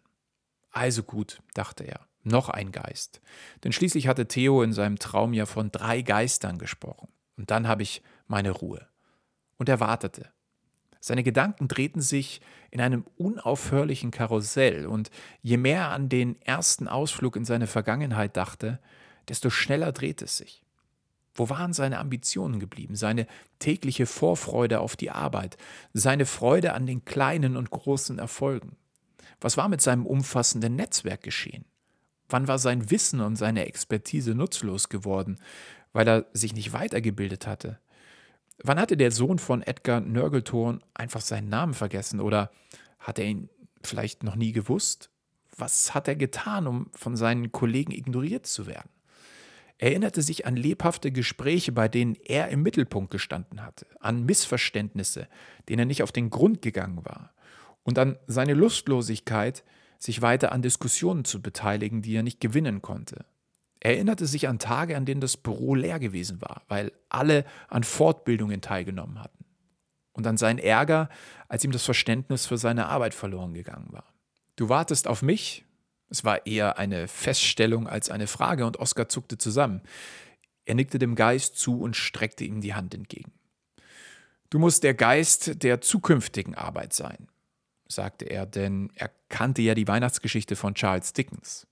Also 0.71 1.03
gut, 1.03 1.41
dachte 1.53 1.85
er, 1.85 2.01
noch 2.23 2.49
ein 2.49 2.73
Geist. 2.73 3.21
Denn 3.63 3.71
schließlich 3.71 4.09
hatte 4.09 4.27
Theo 4.27 4.61
in 4.61 4.73
seinem 4.73 4.99
Traum 4.99 5.31
ja 5.31 5.45
von 5.45 5.71
drei 5.71 6.01
Geistern 6.01 6.57
gesprochen. 6.57 7.07
Und 7.37 7.51
dann 7.51 7.67
habe 7.67 7.83
ich 7.83 8.01
meine 8.27 8.51
Ruhe. 8.51 8.87
Und 9.57 9.69
er 9.69 9.79
wartete. 9.79 10.31
Seine 10.99 11.23
Gedanken 11.23 11.67
drehten 11.67 12.01
sich 12.01 12.39
in 12.71 12.79
einem 12.79 13.05
unaufhörlichen 13.17 14.11
Karussell, 14.11 14.85
und 14.85 15.11
je 15.41 15.57
mehr 15.57 15.81
er 15.81 15.89
an 15.91 16.07
den 16.07 16.41
ersten 16.41 16.87
Ausflug 16.87 17.35
in 17.35 17.43
seine 17.43 17.67
Vergangenheit 17.67 18.37
dachte, 18.37 18.79
desto 19.27 19.49
schneller 19.49 19.91
drehte 19.91 20.25
es 20.25 20.37
sich. 20.37 20.63
Wo 21.35 21.49
waren 21.49 21.73
seine 21.73 21.99
Ambitionen 21.99 22.59
geblieben, 22.59 22.95
seine 22.95 23.27
tägliche 23.59 24.05
Vorfreude 24.05 24.79
auf 24.79 24.95
die 24.95 25.11
Arbeit, 25.11 25.57
seine 25.93 26.25
Freude 26.25 26.73
an 26.73 26.85
den 26.85 27.03
kleinen 27.05 27.57
und 27.57 27.71
großen 27.71 28.19
Erfolgen? 28.19 28.77
Was 29.41 29.57
war 29.57 29.67
mit 29.67 29.81
seinem 29.81 30.05
umfassenden 30.05 30.75
Netzwerk 30.75 31.23
geschehen? 31.23 31.65
Wann 32.29 32.47
war 32.47 32.59
sein 32.59 32.91
Wissen 32.91 33.19
und 33.19 33.35
seine 33.35 33.65
Expertise 33.65 34.35
nutzlos 34.35 34.89
geworden? 34.89 35.39
Weil 35.93 36.07
er 36.07 36.25
sich 36.33 36.53
nicht 36.53 36.73
weitergebildet 36.73 37.47
hatte? 37.47 37.79
Wann 38.63 38.79
hatte 38.79 38.97
der 38.97 39.11
Sohn 39.11 39.39
von 39.39 39.61
Edgar 39.61 40.01
Nörgeltorn 40.01 40.83
einfach 40.93 41.21
seinen 41.21 41.49
Namen 41.49 41.73
vergessen 41.73 42.19
oder 42.19 42.51
hat 42.99 43.19
er 43.19 43.25
ihn 43.25 43.49
vielleicht 43.83 44.23
noch 44.23 44.35
nie 44.35 44.51
gewusst? 44.51 45.09
Was 45.55 45.93
hat 45.93 46.07
er 46.07 46.15
getan, 46.15 46.67
um 46.67 46.89
von 46.93 47.15
seinen 47.15 47.51
Kollegen 47.51 47.91
ignoriert 47.91 48.45
zu 48.45 48.67
werden? 48.67 48.89
Er 49.77 49.89
erinnerte 49.89 50.21
sich 50.21 50.45
an 50.45 50.55
lebhafte 50.55 51.11
Gespräche, 51.11 51.71
bei 51.71 51.87
denen 51.87 52.15
er 52.15 52.49
im 52.49 52.61
Mittelpunkt 52.63 53.11
gestanden 53.11 53.63
hatte, 53.63 53.85
an 53.99 54.23
Missverständnisse, 54.23 55.27
denen 55.67 55.79
er 55.79 55.85
nicht 55.85 56.03
auf 56.03 56.11
den 56.11 56.29
Grund 56.29 56.61
gegangen 56.61 57.03
war, 57.03 57.33
und 57.83 57.99
an 57.99 58.17
seine 58.27 58.53
Lustlosigkeit, 58.53 59.63
sich 59.99 60.21
weiter 60.21 60.51
an 60.51 60.61
Diskussionen 60.61 61.25
zu 61.25 61.41
beteiligen, 61.41 62.01
die 62.01 62.15
er 62.15 62.23
nicht 62.23 62.39
gewinnen 62.39 62.81
konnte. 62.81 63.25
Er 63.83 63.95
erinnerte 63.95 64.27
sich 64.27 64.47
an 64.47 64.59
Tage, 64.59 64.95
an 64.95 65.05
denen 65.05 65.19
das 65.19 65.35
Büro 65.35 65.75
leer 65.75 65.99
gewesen 65.99 66.41
war, 66.41 66.61
weil 66.69 66.93
alle 67.09 67.43
an 67.67 67.83
Fortbildungen 67.83 68.61
teilgenommen 68.61 69.21
hatten. 69.21 69.43
Und 70.13 70.25
an 70.25 70.37
seinen 70.37 70.59
Ärger, 70.59 71.09
als 71.49 71.65
ihm 71.65 71.73
das 71.73 71.83
Verständnis 71.83 72.45
für 72.45 72.57
seine 72.57 72.85
Arbeit 72.85 73.13
verloren 73.13 73.53
gegangen 73.53 73.89
war. 73.91 74.05
Du 74.55 74.69
wartest 74.69 75.05
auf 75.05 75.21
mich? 75.21 75.65
Es 76.09 76.23
war 76.23 76.45
eher 76.45 76.77
eine 76.77 77.09
Feststellung 77.09 77.89
als 77.89 78.09
eine 78.09 78.27
Frage 78.27 78.65
und 78.65 78.79
Oskar 78.79 79.09
zuckte 79.09 79.37
zusammen. 79.37 79.81
Er 80.63 80.75
nickte 80.75 80.97
dem 80.97 81.15
Geist 81.15 81.57
zu 81.57 81.81
und 81.81 81.97
streckte 81.97 82.45
ihm 82.45 82.61
die 82.61 82.75
Hand 82.75 82.93
entgegen. 82.95 83.33
Du 84.49 84.59
musst 84.59 84.83
der 84.83 84.93
Geist 84.93 85.61
der 85.61 85.81
zukünftigen 85.81 86.55
Arbeit 86.55 86.93
sein, 86.93 87.27
sagte 87.89 88.25
er, 88.25 88.45
denn 88.45 88.91
er 88.95 89.11
kannte 89.27 89.61
ja 89.61 89.75
die 89.75 89.89
Weihnachtsgeschichte 89.89 90.55
von 90.55 90.73
Charles 90.73 91.11
Dickens. 91.11 91.67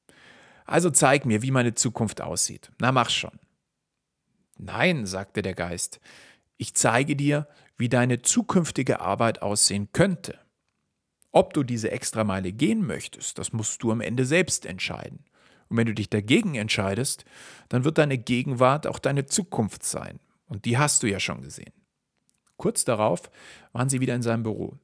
Also 0.72 0.90
zeig 0.90 1.26
mir, 1.26 1.42
wie 1.42 1.52
meine 1.52 1.76
Zukunft 1.76 2.22
aussieht. 2.22 2.72
Na, 2.80 2.94
mach 2.94 3.10
schon. 3.10 3.38
Nein, 4.58 5.06
sagte 5.06 5.42
der 5.42 5.54
Geist, 5.54 6.00
ich 6.56 6.76
zeige 6.76 7.18
dir, 7.18 7.50
wie 7.76 7.90
deine 7.90 8.22
zukünftige 8.22 9.02
Arbeit 9.02 9.42
aussehen 9.42 9.90
könnte. 9.92 10.40
Ob 11.34 11.54
du 11.54 11.64
diese 11.64 11.92
Extrameile 11.92 12.54
gehen 12.54 12.88
möchtest, 12.88 13.38
das 13.38 13.52
musst 13.52 13.84
du 13.84 13.92
am 13.92 14.00
Ende 14.00 14.26
selbst 14.26 14.66
entscheiden. 14.66 15.26
Und 15.68 15.76
wenn 15.76 15.88
du 15.88 15.94
dich 15.94 16.10
dagegen 16.10 16.56
entscheidest, 16.56 17.26
dann 17.68 17.84
wird 17.84 17.98
deine 17.98 18.18
Gegenwart 18.18 18.88
auch 18.88 19.00
deine 19.00 19.26
Zukunft 19.26 19.84
sein. 19.84 20.22
Und 20.46 20.64
die 20.64 20.78
hast 20.78 21.04
du 21.04 21.08
ja 21.08 21.20
schon 21.20 21.42
gesehen. 21.42 21.74
Kurz 22.56 22.86
darauf 22.86 23.30
waren 23.74 23.90
sie 23.90 24.00
wieder 24.00 24.16
in 24.16 24.22
seinem 24.22 24.44
Büro. 24.44 24.78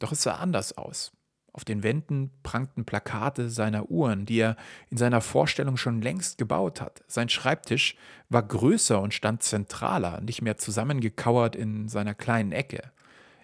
Doch 0.00 0.12
es 0.12 0.22
sah 0.22 0.34
anders 0.34 0.76
aus. 0.76 1.12
Auf 1.52 1.64
den 1.64 1.82
Wänden 1.82 2.30
prangten 2.42 2.84
Plakate 2.84 3.50
seiner 3.50 3.90
Uhren, 3.90 4.24
die 4.24 4.38
er 4.38 4.56
in 4.88 4.96
seiner 4.96 5.20
Vorstellung 5.20 5.76
schon 5.76 6.00
längst 6.00 6.38
gebaut 6.38 6.80
hat. 6.80 7.02
Sein 7.08 7.28
Schreibtisch 7.28 7.96
war 8.28 8.42
größer 8.42 9.00
und 9.00 9.14
stand 9.14 9.42
zentraler, 9.42 10.20
nicht 10.20 10.42
mehr 10.42 10.58
zusammengekauert 10.58 11.56
in 11.56 11.88
seiner 11.88 12.14
kleinen 12.14 12.52
Ecke. 12.52 12.92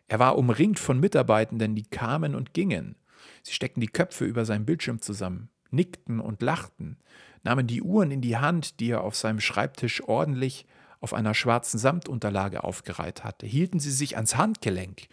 Er 0.08 0.20
war 0.20 0.38
umringt 0.38 0.78
von 0.78 1.00
Mitarbeitenden, 1.00 1.74
die 1.74 1.82
kamen 1.82 2.34
und 2.36 2.54
gingen. 2.54 2.94
Sie 3.42 3.52
steckten 3.52 3.80
die 3.80 3.88
Köpfe 3.88 4.24
über 4.24 4.44
seinem 4.44 4.64
Bildschirm 4.64 5.00
zusammen, 5.00 5.48
nickten 5.70 6.20
und 6.20 6.42
lachten, 6.42 6.98
nahmen 7.42 7.66
die 7.66 7.82
Uhren 7.82 8.12
in 8.12 8.20
die 8.20 8.36
Hand, 8.36 8.78
die 8.78 8.90
er 8.90 9.02
auf 9.02 9.16
seinem 9.16 9.40
Schreibtisch 9.40 10.02
ordentlich 10.04 10.66
auf 11.00 11.12
einer 11.12 11.34
schwarzen 11.34 11.78
Samtunterlage 11.78 12.64
aufgereiht 12.64 13.24
hatte, 13.24 13.46
hielten 13.46 13.80
sie 13.80 13.90
sich 13.90 14.16
ans 14.16 14.36
Handgelenk, 14.36 15.08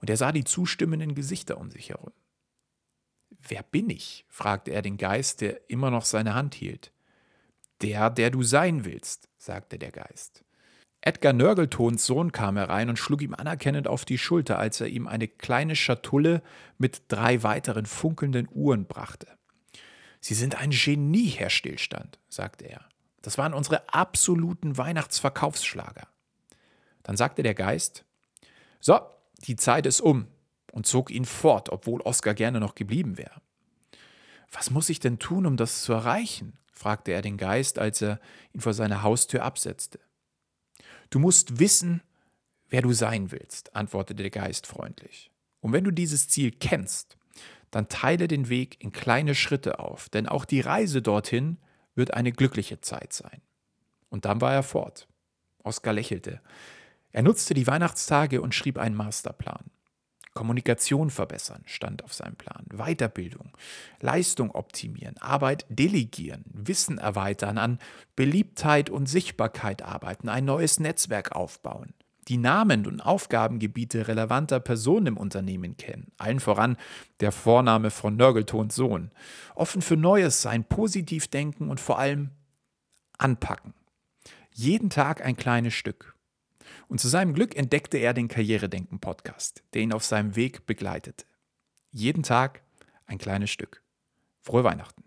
und 0.00 0.10
er 0.10 0.16
sah 0.16 0.32
die 0.32 0.44
zustimmenden 0.44 1.14
Gesichter 1.14 1.58
um 1.58 1.70
sich 1.70 1.90
herum. 1.90 2.12
Wer 3.42 3.62
bin 3.62 3.90
ich? 3.90 4.24
fragte 4.28 4.70
er 4.70 4.82
den 4.82 4.96
Geist, 4.96 5.40
der 5.40 5.68
immer 5.68 5.90
noch 5.90 6.04
seine 6.04 6.34
Hand 6.34 6.54
hielt. 6.54 6.92
Der, 7.82 8.10
der 8.10 8.30
du 8.30 8.42
sein 8.42 8.84
willst, 8.84 9.28
sagte 9.36 9.78
der 9.78 9.90
Geist. 9.90 10.44
Edgar 11.00 11.34
Nörgeltons 11.34 12.06
Sohn 12.06 12.32
kam 12.32 12.56
herein 12.56 12.88
und 12.88 12.98
schlug 12.98 13.20
ihm 13.20 13.34
anerkennend 13.34 13.88
auf 13.88 14.06
die 14.06 14.16
Schulter, 14.16 14.58
als 14.58 14.80
er 14.80 14.86
ihm 14.86 15.06
eine 15.06 15.28
kleine 15.28 15.76
Schatulle 15.76 16.42
mit 16.78 17.02
drei 17.08 17.42
weiteren 17.42 17.84
funkelnden 17.84 18.48
Uhren 18.50 18.86
brachte. 18.86 19.26
Sie 20.20 20.32
sind 20.32 20.54
ein 20.54 20.70
Genie, 20.70 21.28
Herr 21.28 21.50
Stillstand, 21.50 22.18
sagte 22.30 22.64
er. 22.64 22.88
Das 23.20 23.36
waren 23.36 23.52
unsere 23.52 23.86
absoluten 23.92 24.78
Weihnachtsverkaufsschlager. 24.78 26.08
Dann 27.02 27.18
sagte 27.18 27.42
der 27.42 27.54
Geist, 27.54 28.06
so, 28.80 28.98
die 29.46 29.56
Zeit 29.56 29.84
ist 29.84 30.00
um 30.00 30.26
und 30.74 30.86
zog 30.86 31.12
ihn 31.12 31.24
fort, 31.24 31.70
obwohl 31.70 32.00
Oskar 32.00 32.34
gerne 32.34 32.58
noch 32.58 32.74
geblieben 32.74 33.16
wäre. 33.16 33.40
Was 34.50 34.70
muss 34.70 34.88
ich 34.88 34.98
denn 34.98 35.20
tun, 35.20 35.46
um 35.46 35.56
das 35.56 35.82
zu 35.82 35.92
erreichen? 35.92 36.58
fragte 36.72 37.12
er 37.12 37.22
den 37.22 37.36
Geist, 37.36 37.78
als 37.78 38.02
er 38.02 38.18
ihn 38.52 38.60
vor 38.60 38.74
seiner 38.74 39.04
Haustür 39.04 39.44
absetzte. 39.44 40.00
Du 41.10 41.20
musst 41.20 41.60
wissen, 41.60 42.02
wer 42.68 42.82
du 42.82 42.92
sein 42.92 43.30
willst, 43.30 43.76
antwortete 43.76 44.24
der 44.24 44.32
Geist 44.32 44.66
freundlich. 44.66 45.30
Und 45.60 45.72
wenn 45.72 45.84
du 45.84 45.92
dieses 45.92 46.28
Ziel 46.28 46.50
kennst, 46.50 47.16
dann 47.70 47.88
teile 47.88 48.26
den 48.26 48.48
Weg 48.48 48.82
in 48.82 48.90
kleine 48.90 49.36
Schritte 49.36 49.78
auf, 49.78 50.08
denn 50.08 50.28
auch 50.28 50.44
die 50.44 50.60
Reise 50.60 51.02
dorthin 51.02 51.58
wird 51.94 52.14
eine 52.14 52.32
glückliche 52.32 52.80
Zeit 52.80 53.12
sein. 53.12 53.42
Und 54.08 54.24
dann 54.24 54.40
war 54.40 54.52
er 54.52 54.64
fort. 54.64 55.06
Oskar 55.62 55.92
lächelte. 55.92 56.40
Er 57.12 57.22
nutzte 57.22 57.54
die 57.54 57.68
Weihnachtstage 57.68 58.42
und 58.42 58.56
schrieb 58.56 58.76
einen 58.76 58.96
Masterplan. 58.96 59.70
Kommunikation 60.34 61.10
verbessern 61.10 61.62
stand 61.64 62.02
auf 62.02 62.12
seinem 62.12 62.34
Plan, 62.34 62.66
Weiterbildung, 62.72 63.52
Leistung 64.00 64.50
optimieren, 64.50 65.16
Arbeit 65.18 65.64
delegieren, 65.68 66.44
Wissen 66.52 66.98
erweitern, 66.98 67.56
an 67.56 67.78
Beliebtheit 68.16 68.90
und 68.90 69.08
Sichtbarkeit 69.08 69.82
arbeiten, 69.82 70.28
ein 70.28 70.44
neues 70.44 70.80
Netzwerk 70.80 71.32
aufbauen, 71.32 71.94
die 72.26 72.36
Namen 72.36 72.86
und 72.86 73.00
Aufgabengebiete 73.00 74.08
relevanter 74.08 74.58
Personen 74.58 75.06
im 75.06 75.16
Unternehmen 75.16 75.76
kennen, 75.76 76.10
allen 76.18 76.40
voran 76.40 76.76
der 77.20 77.30
Vorname 77.30 77.90
von 77.90 78.16
Nörgeltons 78.16 78.74
Sohn, 78.74 79.12
offen 79.54 79.82
für 79.82 79.96
Neues 79.96 80.42
sein, 80.42 80.64
positiv 80.64 81.28
denken 81.28 81.70
und 81.70 81.78
vor 81.78 81.98
allem 81.98 82.30
anpacken. 83.18 83.72
Jeden 84.52 84.90
Tag 84.90 85.24
ein 85.24 85.36
kleines 85.36 85.74
Stück. 85.74 86.13
Und 86.88 87.00
zu 87.00 87.08
seinem 87.08 87.34
Glück 87.34 87.56
entdeckte 87.56 87.98
er 87.98 88.14
den 88.14 88.28
Karrieredenken-Podcast, 88.28 89.62
der 89.72 89.82
ihn 89.82 89.92
auf 89.92 90.04
seinem 90.04 90.36
Weg 90.36 90.66
begleitete. 90.66 91.24
Jeden 91.90 92.22
Tag 92.22 92.62
ein 93.06 93.18
kleines 93.18 93.50
Stück. 93.50 93.82
Frohe 94.40 94.64
Weihnachten. 94.64 95.02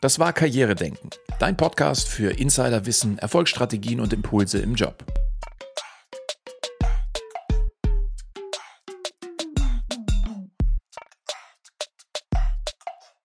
Das 0.00 0.18
war 0.18 0.32
Karrieredenken, 0.32 1.10
dein 1.38 1.56
Podcast 1.56 2.08
für 2.08 2.32
Insiderwissen, 2.32 3.18
Erfolgsstrategien 3.18 4.00
und 4.00 4.12
Impulse 4.12 4.58
im 4.58 4.74
Job. 4.74 5.04